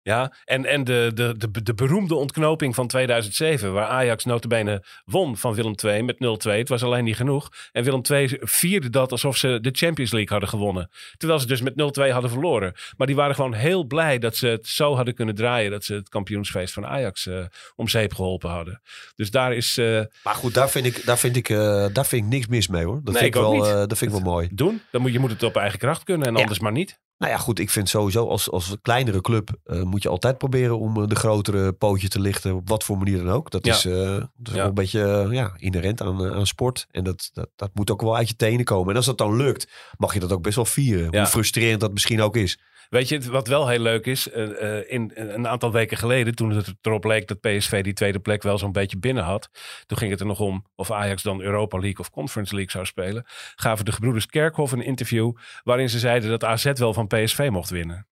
[0.08, 5.36] Ja, en, en de, de, de, de beroemde ontknoping van 2007, waar Ajax notabene won
[5.36, 6.16] van Willem II met
[6.48, 6.50] 0-2.
[6.50, 7.48] Het was alleen niet genoeg.
[7.72, 10.90] En Willem II vierde dat alsof ze de Champions League hadden gewonnen.
[11.16, 11.72] Terwijl ze dus met
[12.08, 12.72] 0-2 hadden verloren.
[12.96, 15.70] Maar die waren gewoon heel blij dat ze het zo hadden kunnen draaien.
[15.70, 17.44] Dat ze het kampioensfeest van Ajax eh,
[17.76, 18.80] om zeep geholpen hadden.
[19.16, 22.24] Dus daar is eh, Maar goed, daar vind ik, daar vind ik, eh, daar vind
[22.24, 23.00] ik niks mis mee hoor.
[23.04, 23.64] Dat, Nee, vind, ik wel, niet.
[23.64, 24.48] dat vind ik wel mooi.
[24.52, 24.80] doen.
[24.90, 26.40] Dan moet, je moet het op eigen kracht kunnen en Ja.
[26.40, 26.98] anders maar niet.
[27.18, 30.78] Nou ja, goed, ik vind sowieso als, als kleinere club eh, moet je altijd proberen
[30.78, 32.54] om eh, de grotere pootje te lichten.
[32.54, 33.50] Op wat voor manier dan ook.
[33.50, 33.74] Dat Ja.
[33.74, 34.54] is, eh, dat is Ja.
[34.54, 36.86] wel een beetje ja, inherent aan, aan sport.
[36.90, 38.90] En dat, dat, dat moet ook wel uit je tenen komen.
[38.90, 41.16] En als dat dan lukt, mag je dat ook best wel vieren.
[41.16, 42.58] Hoe frustrerend dat misschien ook is.
[42.88, 46.50] Weet je, wat wel heel leuk is, eh, eh, in, een aantal weken geleden, toen
[46.50, 49.48] het erop leek dat PSV die tweede plek wel zo'n beetje binnen had,
[49.86, 52.84] toen ging het er nog om of Ajax dan Europa League of Conference League zou
[52.86, 53.24] spelen,
[53.56, 55.32] gaven de gebroeders Kerkhoff een interview
[55.62, 58.06] waarin ze zeiden dat AZ wel van PSV mocht winnen.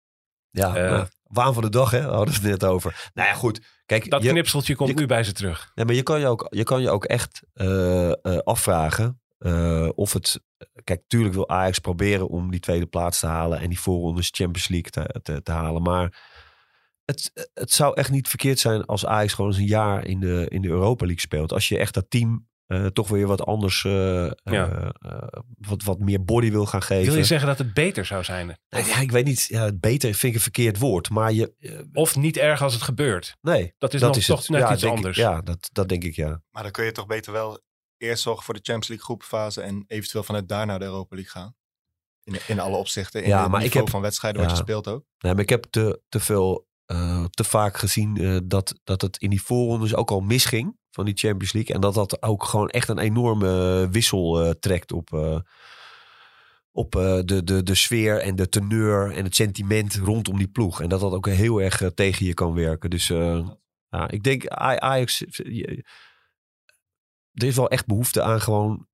[0.51, 0.91] Ja, Eh.
[0.91, 2.01] nou, waan van de dag, hè?
[2.01, 3.11] Hadden we het net over.
[3.14, 3.61] Nou ja, goed.
[3.87, 5.70] Kijk, Dat je, knipseltje komt je- nu bij ze terug.
[5.75, 8.14] nee, maar je, kan je, ook, je kan je ook echt eh, eh,
[8.45, 10.40] afvragen eh, of het...
[10.84, 13.59] Kijk, tuurlijk wil Ajax proberen om die tweede plaats te halen...
[13.59, 15.82] en die voorrondes Champions League te, te, te halen.
[15.82, 16.22] Maar
[17.05, 20.47] het, het zou echt niet verkeerd zijn als Ajax gewoon eens een jaar in de,
[20.49, 21.53] in de Europa League speelt.
[21.53, 24.30] Als je echt dat team eh, toch weer wat anders, eh,
[25.59, 27.07] wat, wat meer body wil gaan geven.
[27.07, 28.59] Wil je zeggen dat het beter zou zijn?
[28.68, 31.11] Ja, ik weet niet, ja, beter vind ik een verkeerd woord.
[31.11, 33.36] Maar je, Of niet erg als het gebeurt?
[33.40, 34.49] nee, Dat is nog toch het.
[34.49, 35.16] net ja, iets ik- anders.
[35.16, 36.42] ja, dat, dat denk ik ja.
[36.51, 37.61] Maar dan kun je toch beter wel
[37.99, 41.32] eerst zorgen voor de Champions League groepfase en eventueel vanuit daar naar de Europa League
[41.42, 41.55] gaan.
[42.24, 43.22] In, in alle opzichten.
[43.22, 45.05] In Ja, het maar ik heb- van wedstrijden wat je speelt ook.
[45.18, 49.16] Nee, maar ik heb te, te veel, eh, te vaak gezien eh, dat, dat het
[49.18, 51.74] in die voorrondes ook al misging van die Champions League.
[51.74, 55.12] En dat dat ook gewoon echt een enorme wissel eh, trekt op,
[56.72, 56.92] op
[57.24, 60.80] de, de, de sfeer en de teneur en het sentiment rondom die ploeg.
[60.80, 62.90] En dat dat ook heel erg tegen je kan werken.
[62.90, 63.07] Dus
[63.88, 65.24] ja, ik denk Aj- Ajax,
[67.35, 68.87] er is wel echt behoefte aan gewoon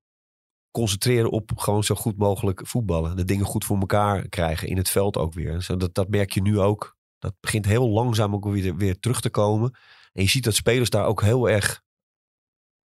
[0.71, 3.17] concentreren op gewoon zo goed mogelijk voetballen.
[3.17, 5.61] De dingen goed voor elkaar krijgen in het veld ook weer.
[5.63, 6.99] Zo dat, dat merk je nu ook.
[7.19, 9.79] Dat begint heel langzaam ook weer, weer terug te komen.
[10.13, 11.83] En je ziet dat spelers daar ook heel erg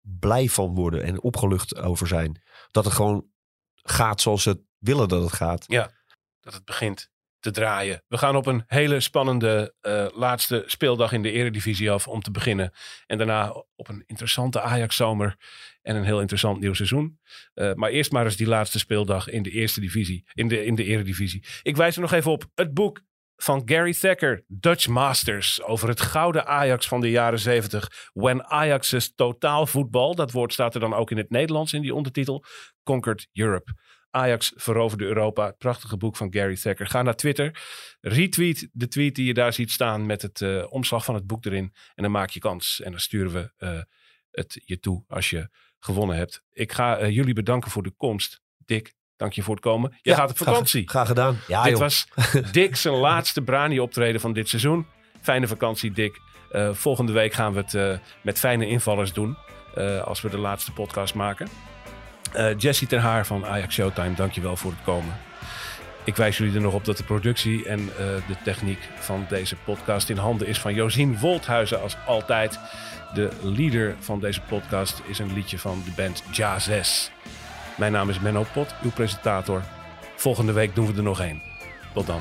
[0.01, 2.43] blij van worden en opgelucht over zijn.
[2.71, 3.27] Dat het gewoon
[3.75, 5.65] gaat zoals ze willen dat het gaat.
[6.41, 7.13] dat het begint
[7.45, 8.03] te draaien.
[8.09, 12.31] We gaan op een hele spannende eh, laatste speeldag in de eredivisie af om te
[12.31, 12.73] beginnen.
[13.07, 15.37] En daarna op een interessante Ajax-zomer
[15.83, 17.19] en een heel interessant nieuw seizoen.
[17.55, 20.75] Eh, maar eerst maar eens die laatste speeldag in de eerste divisie, in de, in
[20.75, 21.45] de eredivisie.
[21.63, 23.03] Ik wijs er nog even op het boek
[23.37, 28.11] van Gary Thacker, Dutch Masters, over het gouden Ajax van de jaren 70.
[28.13, 32.45] When Ajax's totaalvoetbal, dat woord staat er dan ook in het Nederlands in die ondertitel,
[32.83, 33.73] Conquered Europe.
[34.15, 35.47] Ajax veroverde Europa.
[35.47, 36.87] Het prachtige boek van Gary Thacker.
[36.87, 37.63] Ga naar Twitter.
[38.01, 41.45] Retweet de tweet die je daar ziet staan met het eh, omslag van het boek
[41.45, 41.73] erin.
[41.95, 42.81] En dan maak je kans.
[42.83, 43.81] En dan sturen we eh,
[44.31, 45.49] het je toe als je
[45.79, 46.43] gewonnen hebt.
[46.53, 48.41] Ik ga eh, jullie bedanken voor de komst.
[48.57, 49.99] Dick, dank je voor het komen.
[50.03, 50.89] Je Ja, gaat op vakantie.
[50.89, 51.39] Graag gedaan.
[51.47, 51.81] Ja, dit joh.
[51.81, 52.07] was
[52.53, 54.87] Dick zijn laatste Brani optreden van dit seizoen.
[55.23, 56.21] Fijne vakantie, Dick.
[56.73, 59.37] Volgende week gaan we het met fijne invallers doen.
[60.05, 61.74] als we de laatste podcast maken.
[62.35, 65.15] Eh Jesse Ter Haar van Ajax Showtime, dankjewel voor het komen.
[66.05, 69.57] Ik wijs jullie er nog op dat de productie en eh, de techniek van deze
[69.57, 72.59] podcast in handen is van Josien Wolthuizen als altijd.
[73.15, 77.09] De leader van deze podcast is een liedje van de band Jazz.
[77.77, 79.63] Mijn naam is Menno Pot, uw presentator.
[80.17, 81.43] Volgende week doen we er nog één.
[81.93, 82.21] Tot dan.